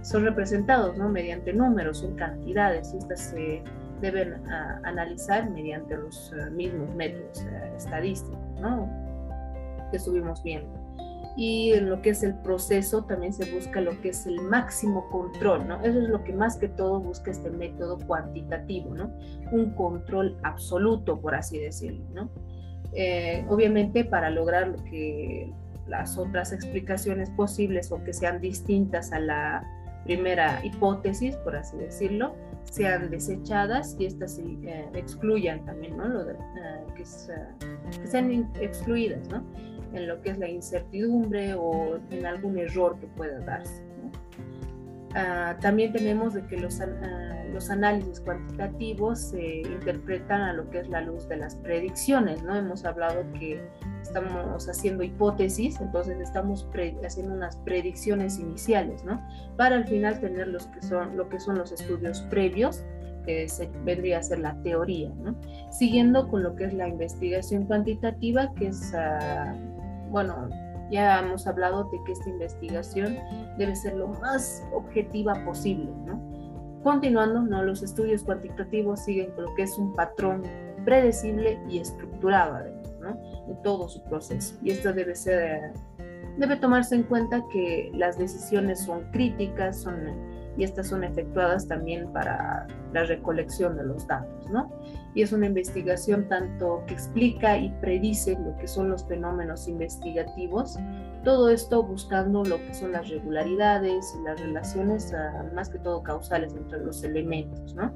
son 0.02 0.26
representados, 0.26 0.98
¿no? 0.98 1.08
Mediante 1.08 1.54
números, 1.54 2.00
son 2.00 2.16
cantidades, 2.16 2.94
y 2.94 2.98
estas 2.98 3.22
se 3.22 3.64
deben 4.02 4.34
ah, 4.50 4.80
analizar 4.84 5.50
mediante 5.50 5.96
los 5.96 6.34
ah, 6.34 6.50
mismos 6.50 6.94
métodos 6.96 7.46
estadísticos, 7.78 8.40
¿no? 8.60 8.90
Que 9.92 9.98
estuvimos 9.98 10.44
viendo 10.44 10.79
y 11.40 11.72
en 11.72 11.90
lo 11.90 12.02
que 12.02 12.10
es 12.10 12.22
el 12.22 12.36
proceso 12.36 13.06
también 13.06 13.32
se 13.32 13.50
busca 13.56 13.80
lo 13.80 14.02
que 14.02 14.10
es 14.10 14.28
el 14.28 14.42
máximo 14.42 15.10
control, 15.10 15.70
¿no? 15.70 15.82
Eso 15.82 16.02
es 16.02 16.10
lo 16.10 16.22
que 16.22 16.34
más 16.34 16.58
que 16.58 16.68
todo 16.68 17.00
busca 17.00 17.32
este 17.32 17.50
método 17.50 17.98
cuantitativo, 17.98 18.94
¿no? 18.94 19.10
Un 19.54 19.74
control 19.76 20.38
absoluto, 20.44 21.22
por 21.22 21.36
así 21.36 21.58
decirlo, 21.58 22.04
¿no? 22.14 22.30
Eh, 22.92 23.46
obviamente 23.48 24.04
para 24.04 24.30
lograr 24.30 24.76
que 24.84 25.50
las 25.88 26.18
otras 26.18 26.52
explicaciones 26.52 27.30
posibles 27.30 27.90
o 27.94 28.04
que 28.04 28.12
sean 28.12 28.42
distintas 28.42 29.14
a 29.14 29.20
la, 29.20 29.64
primera 30.04 30.60
hipótesis, 30.64 31.36
por 31.38 31.56
así 31.56 31.78
decirlo, 31.78 32.36
sean 32.64 33.10
desechadas 33.10 33.96
y 34.00 34.06
estas 34.06 34.36
se 34.36 34.42
eh, 34.44 34.90
excluyan 34.94 35.64
también, 35.66 35.98
¿no? 35.98 36.08
Lo 36.08 36.26
de, 36.26 36.34
eh, 36.34 36.38
que, 36.96 37.04
que, 37.04 38.08
sean 38.08 38.50
excluidas, 38.60 39.28
¿no? 39.30 39.44
En 39.94 40.08
lo 40.08 40.22
que 40.22 40.32
es 40.32 40.38
la 40.38 40.48
incertidumbre 40.48 41.54
o 41.56 42.00
en 42.12 42.26
algún 42.26 42.58
error 42.58 43.00
que 43.00 43.08
pueda 43.08 43.40
darse. 43.40 43.84
Ah, 45.16 45.58
también 45.60 45.92
tenemos 45.92 46.36
de 46.36 46.46
que 46.46 46.58
los, 46.58 46.80
ah, 46.82 47.44
los 47.52 47.70
análisis 47.72 48.20
cuantitativos 48.20 49.20
se 49.20 49.62
interpretan 49.62 50.42
a 50.42 50.54
lo 50.54 50.70
que 50.70 50.80
es 50.80 50.90
la 50.90 51.02
luz 51.02 51.28
de 51.28 51.38
las 51.38 51.56
predicciones, 51.56 52.44
¿no? 52.44 52.56
Hemos 52.56 52.86
hablado 52.86 53.24
que 53.40 53.60
estamos 54.04 54.70
haciendo 54.70 55.04
hipótesis, 55.04 55.82
entonces 55.82 56.20
estamos 56.20 56.68
haciendo 57.04 57.34
unas 57.34 57.56
predicciones 57.58 58.38
iniciales, 58.38 59.04
¿no? 59.04 59.20
Para 59.58 59.78
al 59.78 59.88
final 59.88 60.20
tener 60.20 60.48
los 60.48 60.68
que 60.68 60.82
son, 60.84 61.18
lo 61.18 61.28
que 61.28 61.40
son 61.40 61.58
los 61.58 61.72
estudios 61.72 62.22
previos, 62.30 62.84
que 63.26 63.50
se, 63.50 63.68
vendría 63.84 64.20
a 64.20 64.24
ser 64.24 64.40
la 64.40 64.62
teoría, 64.62 65.10
¿no? 65.16 65.36
Siguiendo 65.72 66.28
con 66.28 66.44
lo 66.44 66.56
que 66.56 66.66
es 66.66 66.74
la 66.74 66.88
investigación 66.88 67.66
cuantitativa, 67.66 68.54
que 68.54 68.68
es, 68.68 68.94
ah, 68.94 69.56
bueno, 70.10 70.50
ya 70.90 71.20
hemos 71.20 71.46
hablado 71.48 71.86
de 71.86 72.04
que 72.04 72.14
esta 72.14 72.30
investigación 72.30 73.18
debe 73.58 73.76
ser 73.76 73.96
lo 73.96 74.08
más 74.08 74.64
objetiva 74.74 75.34
posible, 75.46 75.92
¿no? 76.06 76.20
Continuando, 76.84 77.42
¿no? 77.42 77.64
los 77.64 77.84
estudios 77.84 78.24
cuantitativos 78.24 79.02
siguen 79.02 79.34
lo 79.38 79.54
que 79.56 79.64
es 79.64 79.78
un 79.78 79.94
patrón 79.94 80.44
predecible 80.86 81.60
y 81.70 81.80
estructurado, 81.80 82.56
además, 82.56 82.94
¿no? 83.02 83.10
En 83.48 83.62
todo 83.62 83.90
su 83.90 84.02
proceso. 84.04 84.56
Y 84.64 84.72
esto 84.72 84.94
debe 84.94 85.14
ser, 85.14 85.74
debe 86.38 86.56
tomarse 86.56 86.96
en 86.96 87.04
cuenta 87.04 87.44
que 87.52 87.92
las 87.94 88.18
decisiones 88.18 88.82
son 88.86 89.04
críticas, 89.12 89.82
son 89.82 90.30
y 90.60 90.64
estas 90.64 90.88
son 90.88 91.06
efectuadas 91.06 91.68
también 91.68 92.12
para 92.12 92.68
la 92.92 93.04
recolección 93.06 93.78
de 93.78 93.84
los 93.86 94.06
datos, 94.06 94.50
¿no? 94.52 94.70
Y 95.16 95.24
es 95.24 95.32
una 95.32 95.48
investigación 95.48 96.28
tanto 96.28 96.84
que 96.88 96.94
explica 96.94 97.58
y 97.58 97.70
predice 97.82 98.38
lo 98.40 98.56
que 98.58 98.68
son 98.68 98.90
los 98.90 99.06
fenómenos 99.06 99.68
investigativos, 99.68 100.78
todo 101.24 101.50
esto 101.50 101.84
buscando 101.84 102.44
lo 102.44 102.58
que 102.58 102.74
son 102.74 102.92
las 102.92 103.10
regularidades 103.10 104.16
y 104.20 104.24
las 104.24 104.40
relaciones 104.40 105.14
ah, 105.14 105.46
más 105.54 105.70
que 105.70 105.80
todo 105.80 106.04
causales 106.04 106.54
entre 106.56 106.80
los 106.80 107.04
elementos, 107.04 107.74
¿no? 107.74 107.92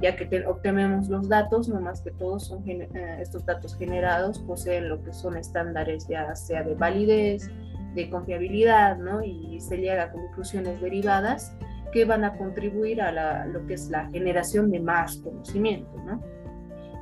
ya 0.00 0.16
que 0.16 0.46
obtenemos 0.46 1.08
los 1.08 1.28
datos, 1.28 1.68
no 1.68 1.80
más 1.80 2.00
que 2.00 2.10
todos 2.12 2.46
son 2.46 2.68
eh, 2.68 2.88
estos 3.20 3.44
datos 3.44 3.76
generados 3.76 4.38
poseen 4.40 4.88
lo 4.88 5.02
que 5.02 5.12
son 5.12 5.36
estándares 5.36 6.08
ya 6.08 6.34
sea 6.34 6.62
de 6.62 6.74
validez, 6.74 7.50
de 7.94 8.08
confiabilidad, 8.08 8.96
¿no? 8.98 9.22
Y 9.22 9.60
se 9.60 9.76
llega 9.76 10.04
a 10.04 10.12
conclusiones 10.12 10.80
derivadas 10.80 11.54
que 11.92 12.04
van 12.04 12.24
a 12.24 12.36
contribuir 12.38 13.02
a 13.02 13.46
lo 13.46 13.66
que 13.66 13.74
es 13.74 13.90
la 13.90 14.08
generación 14.10 14.70
de 14.70 14.80
más 14.80 15.16
conocimiento, 15.18 15.92
¿no? 16.06 16.22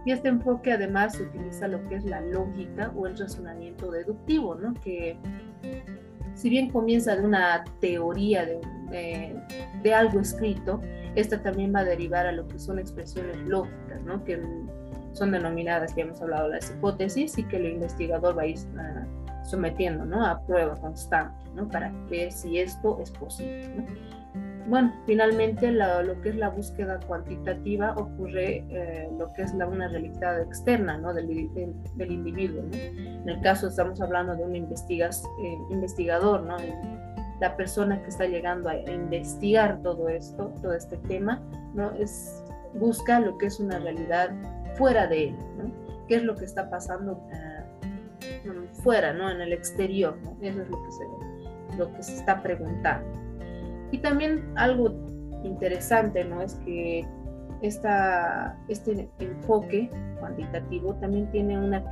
Y 0.05 0.13
este 0.13 0.29
enfoque 0.29 0.73
además 0.73 1.21
utiliza 1.21 1.69
lo 1.69 1.87
que 1.89 1.97
es 1.97 2.05
la 2.05 2.21
lógica 2.21 2.93
o 2.97 3.07
el 3.07 3.19
razonamiento 3.19 3.91
deductivo, 3.91 4.55
¿no? 4.55 4.75
Que 4.75 5.19
si 6.35 6.49
bien 6.49 6.71
comienza 6.71 7.17
de 7.17 7.23
una 7.23 7.65
teoría 7.81 8.47
de, 8.47 8.61
de, 9.83 9.95
algo 9.95 10.21
escrito, 10.21 10.81
esta 11.17 11.43
también 11.43 11.75
va 11.75 11.81
a 11.81 11.85
derivar 11.85 12.27
a 12.27 12.33
lo 12.33 12.47
que 12.47 12.59
son 12.59 12.79
expresiones 12.79 13.37
lógicas, 13.39 14.01
¿no? 14.05 14.23
Que 14.25 14.41
son 15.13 15.33
denominadas, 15.33 15.95
ya 15.97 16.05
hemos 16.05 16.23
hablado, 16.23 16.49
las 16.49 16.71
hipótesis 16.71 17.37
y 17.39 17.45
que 17.45 17.57
el 17.57 17.67
investigador 17.67 18.39
va 18.39 18.43
a 18.43 18.47
ir 18.47 18.59
uh, 18.59 19.45
sometiendo, 19.45 20.05
¿no? 20.05 20.25
A 20.25 20.41
prueba 20.43 20.77
constante, 20.77 21.35
¿no? 21.55 21.69
Para 21.69 21.93
ver 22.09 22.31
si 22.31 22.61
esto 22.61 22.99
es 23.03 23.11
posible. 23.11 23.85
Bueno, 24.69 24.93
finalmente 25.07 25.73
lo 25.73 26.21
que 26.21 26.29
es 26.29 26.37
la 26.37 26.51
búsqueda 26.51 27.01
cuantitativa 27.07 27.95
ocurre 27.97 28.65
eh, 28.69 29.09
lo 29.19 29.33
que 29.33 29.43
es 29.43 29.55
la, 29.55 29.67
una 29.67 29.89
realidad 29.89 30.41
externa 30.43 30.99
¿no? 30.99 31.15
del, 31.15 31.27
del, 31.97 32.13
individuo. 32.13 32.63
¿no? 32.65 32.77
En 32.77 33.29
el 33.29 33.41
caso 33.41 33.69
estamos 33.69 34.01
hablando 34.03 34.37
de 34.37 34.45
un 34.45 34.55
investigas, 34.55 35.25
eh, 35.43 35.59
investigador, 35.71 36.43
¿no? 36.43 36.57
la 37.41 37.57
persona 37.57 38.03
que 38.03 38.09
está 38.09 38.27
llegando 38.27 38.69
a, 38.69 38.77
investigar 38.91 39.81
todo 39.83 40.09
esto, 40.09 40.53
todo 40.61 40.75
este 40.75 40.99
tema, 40.99 41.43
¿no? 41.75 41.93
es, 41.93 42.45
busca 42.75 43.21
lo 43.21 43.39
que 43.39 43.47
es 43.47 43.61
una 43.61 43.79
realidad 43.79 44.31
fuera 44.75 45.07
de 45.07 45.29
él, 45.29 45.37
¿no? 45.57 45.73
qué 46.09 46.17
es 46.17 46.23
lo 46.25 46.35
que 46.35 46.45
está 46.45 46.69
pasando 46.69 47.13
uh, 47.13 48.83
fuera, 48.83 49.15
¿no? 49.15 49.31
en 49.31 49.41
el 49.41 49.53
exterior, 49.53 50.19
eso 50.43 50.63
es 50.63 50.69
lo 50.69 50.83
que 50.83 50.93
se, 50.93 51.77
lo 51.79 51.95
que 51.95 52.03
se 52.03 52.15
está 52.17 52.43
preguntando. 52.43 53.28
Y 53.91 53.99
también 53.99 54.45
algo 54.57 54.95
interesante, 55.45 56.25
¿no? 56.25 56.43
Es 56.43 56.55
que 56.65 57.07
esta, 57.63 58.57
este 58.69 59.09
enfoque 59.19 59.91
cuantitativo 60.21 60.95
también 60.97 61.31
tiene 61.31 61.59
una 61.59 61.85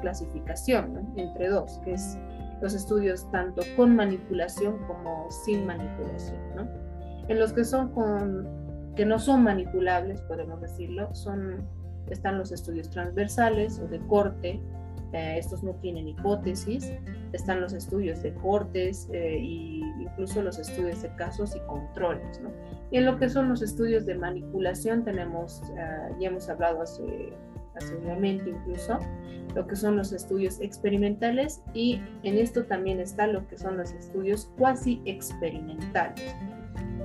clasificación 0.00 1.12
entre 1.16 1.48
dos, 1.48 1.80
que 1.84 1.94
es 1.94 2.18
los 2.60 2.74
estudios 2.74 3.30
tanto 3.30 3.62
con 3.76 3.94
manipulación 3.96 4.78
como 4.86 5.30
sin 5.30 5.66
manipulación, 5.66 6.40
¿no? 6.56 6.68
En 7.28 7.38
los 7.38 7.52
que 7.52 7.64
son 7.64 7.90
con, 7.92 8.48
que 8.96 9.04
no 9.04 9.18
son 9.18 9.42
manipulables, 9.42 10.20
podemos 10.22 10.60
decirlo, 10.60 11.12
son, 11.14 11.66
están 12.08 12.38
los 12.38 12.52
estudios 12.52 12.90
transversales 12.90 13.80
o 13.80 13.88
de 13.88 13.98
corte, 14.06 14.60
eh, 15.12 15.36
estos 15.38 15.62
no 15.62 15.74
tienen 15.74 16.08
hipótesis, 16.08 16.92
están 17.32 17.60
los 17.60 17.72
estudios 17.72 18.22
de 18.22 18.32
cortes 18.34 19.08
e 19.12 19.38
incluso 20.02 20.42
los 20.42 20.58
estudios 20.58 21.02
de 21.02 21.08
casos 21.16 21.54
y 21.56 21.60
controles. 21.60 22.40
Y 22.90 22.98
en 22.98 23.06
lo 23.06 23.18
que 23.18 23.28
son 23.28 23.48
los 23.48 23.62
estudios 23.62 24.06
de 24.06 24.14
manipulación 24.14 25.04
tenemos, 25.04 25.62
eh, 25.76 26.14
ya 26.20 26.28
hemos 26.28 26.48
hablado 26.48 26.82
hace, 26.82 27.32
hace 27.76 27.96
un 27.96 28.06
momento 28.06 28.48
incluso, 28.48 28.98
lo 29.54 29.66
que 29.66 29.76
son 29.76 29.96
los 29.96 30.12
estudios 30.12 30.60
experimentales 30.60 31.62
y 31.74 32.00
en 32.22 32.38
esto 32.38 32.64
también 32.64 33.00
está 33.00 33.26
lo 33.26 33.46
que 33.48 33.58
son 33.58 33.76
los 33.76 33.92
estudios 33.92 34.50
cuasi 34.58 35.00
experimentales. 35.04 36.34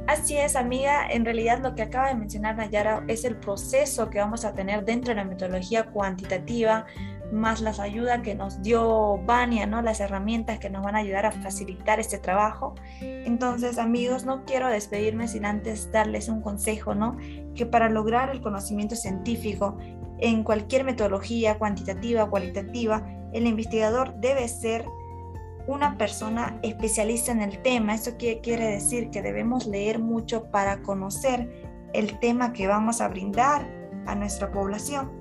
Así 0.08 0.38
es, 0.38 0.56
amiga. 0.56 1.06
En 1.10 1.26
realidad 1.26 1.60
lo 1.62 1.76
que 1.76 1.82
acaba 1.82 2.08
de 2.08 2.16
mencionar 2.16 2.56
Nayara 2.56 3.04
es 3.10 3.26
el 3.26 3.36
proceso 3.36 4.10
que 4.10 4.20
vamos 4.20 4.46
a 4.46 4.54
tener 4.54 4.86
dentro 4.86 5.10
de 5.10 5.16
la 5.16 5.26
metodología 5.26 5.88
cuantitativa 5.88 6.86
más 7.32 7.62
las 7.62 7.80
ayudas 7.80 8.22
que 8.22 8.36
nos 8.36 8.62
dio 8.62 9.18
Vania, 9.26 9.66
¿no? 9.66 9.82
las 9.82 10.00
herramientas 10.00 10.60
que 10.60 10.70
nos 10.70 10.84
van 10.84 10.96
a 10.96 11.00
ayudar 11.00 11.26
a 11.26 11.32
facilitar 11.32 12.00
este 12.00 12.18
trabajo. 12.18 12.76
Entonces, 13.02 13.78
amigos, 13.78 14.26
no 14.26 14.46
quiero 14.46 14.68
despedirme 14.70 15.28
sin 15.28 15.46
antes 15.46 15.92
darles 15.92 16.30
un 16.30 16.42
consejo, 16.42 16.96
¿no? 16.96 17.18
Que 17.56 17.66
para 17.66 17.90
lograr 17.90 18.30
el 18.30 18.42
conocimiento 18.42 18.96
científico 18.96 19.78
en 20.20 20.44
cualquier 20.44 20.84
metodología 20.84 21.58
cuantitativa 21.58 22.24
o 22.24 22.30
cualitativa, 22.30 23.06
el 23.34 23.46
investigador 23.46 24.16
debe 24.16 24.48
ser 24.48 24.86
una 25.68 25.98
persona 25.98 26.60
especialista 26.64 27.32
en 27.32 27.42
el 27.42 27.62
tema. 27.62 27.94
Eso 27.94 28.12
quiere 28.18 28.68
decir 28.68 29.10
que 29.10 29.22
debemos 29.22 29.68
leer 29.68 30.00
mucho 30.00 30.46
para 30.46 30.82
conocer 30.82 31.68
el 31.94 32.20
tema 32.20 32.54
que 32.54 32.68
vamos 32.68 33.02
a 33.02 33.10
brindar 33.10 33.70
a 34.06 34.16
nuestra 34.16 34.52
población. 34.52 35.12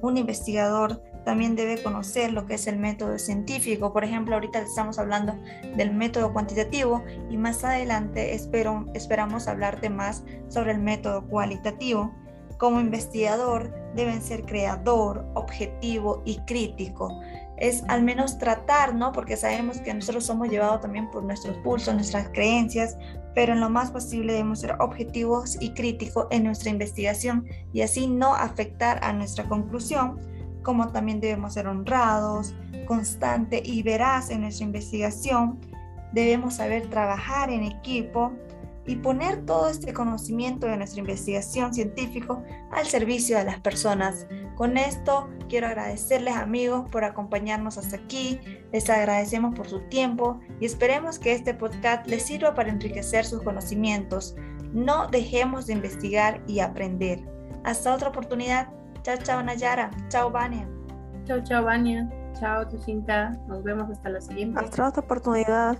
Un 0.00 0.16
investigador 0.16 1.02
también 1.24 1.56
debe 1.56 1.82
conocer 1.82 2.32
lo 2.32 2.46
que 2.46 2.54
es 2.54 2.66
el 2.66 2.78
método 2.78 3.18
científico. 3.18 3.92
Por 3.92 4.04
ejemplo, 4.04 4.34
ahorita 4.34 4.60
estamos 4.60 4.98
hablando 4.98 5.34
del 5.76 5.92
método 5.92 6.32
cuantitativo 6.32 7.02
y 7.28 7.36
más 7.36 7.64
adelante 7.64 8.34
espero, 8.34 8.86
esperamos 8.94 9.48
hablarte 9.48 9.90
más 9.90 10.24
sobre 10.48 10.72
el 10.72 10.78
método 10.78 11.26
cualitativo. 11.26 12.12
Como 12.58 12.80
investigador 12.80 13.72
deben 13.94 14.22
ser 14.22 14.42
creador, 14.42 15.26
objetivo 15.34 16.22
y 16.24 16.38
crítico. 16.40 17.20
Es 17.56 17.84
al 17.88 18.02
menos 18.02 18.38
tratar, 18.38 18.94
¿no? 18.94 19.12
Porque 19.12 19.36
sabemos 19.36 19.80
que 19.80 19.92
nosotros 19.92 20.24
somos 20.24 20.48
llevados 20.48 20.80
también 20.80 21.10
por 21.10 21.22
nuestros 21.22 21.56
pulsos, 21.58 21.94
nuestras 21.94 22.28
creencias, 22.30 22.96
pero 23.34 23.52
en 23.52 23.60
lo 23.60 23.70
más 23.70 23.90
posible 23.90 24.32
debemos 24.32 24.60
ser 24.60 24.76
objetivos 24.80 25.56
y 25.60 25.72
críticos 25.74 26.26
en 26.30 26.44
nuestra 26.44 26.70
investigación 26.70 27.46
y 27.72 27.82
así 27.82 28.06
no 28.06 28.34
afectar 28.34 29.02
a 29.04 29.12
nuestra 29.12 29.44
conclusión 29.48 30.18
como 30.62 30.88
también 30.88 31.20
debemos 31.20 31.54
ser 31.54 31.66
honrados, 31.66 32.54
constante 32.86 33.62
y 33.64 33.82
veraz 33.82 34.30
en 34.30 34.42
nuestra 34.42 34.66
investigación. 34.66 35.58
Debemos 36.12 36.54
saber 36.54 36.88
trabajar 36.88 37.50
en 37.50 37.64
equipo 37.64 38.32
y 38.86 38.96
poner 38.96 39.44
todo 39.44 39.68
este 39.68 39.92
conocimiento 39.92 40.66
de 40.66 40.76
nuestra 40.76 41.00
investigación 41.00 41.72
científica 41.72 42.42
al 42.72 42.86
servicio 42.86 43.38
de 43.38 43.44
las 43.44 43.60
personas. 43.60 44.26
Con 44.56 44.76
esto 44.76 45.28
quiero 45.48 45.68
agradecerles 45.68 46.34
amigos 46.34 46.88
por 46.90 47.04
acompañarnos 47.04 47.78
hasta 47.78 47.96
aquí, 47.96 48.40
les 48.72 48.90
agradecemos 48.90 49.54
por 49.54 49.68
su 49.68 49.80
tiempo 49.88 50.40
y 50.60 50.66
esperemos 50.66 51.18
que 51.18 51.32
este 51.32 51.54
podcast 51.54 52.06
les 52.06 52.24
sirva 52.24 52.54
para 52.54 52.70
enriquecer 52.70 53.24
sus 53.24 53.42
conocimientos. 53.42 54.34
No 54.72 55.08
dejemos 55.08 55.66
de 55.66 55.74
investigar 55.74 56.42
y 56.46 56.60
aprender. 56.60 57.24
Hasta 57.64 57.94
otra 57.94 58.08
oportunidad. 58.08 58.68
Chao, 59.02 59.16
chao 59.22 59.42
Nayara. 59.42 59.90
Chao 60.08 60.30
Vania. 60.30 60.68
Chao, 61.24 61.40
chao 61.42 61.64
Vania. 61.64 62.08
Chao 62.38 62.66
Tucinta. 62.68 63.30
Nos 63.46 63.62
vemos 63.62 63.90
hasta 63.90 64.08
la 64.10 64.20
siguiente. 64.20 64.60
Hasta 64.60 64.88
otra 64.88 65.02
oportunidad. 65.02 65.78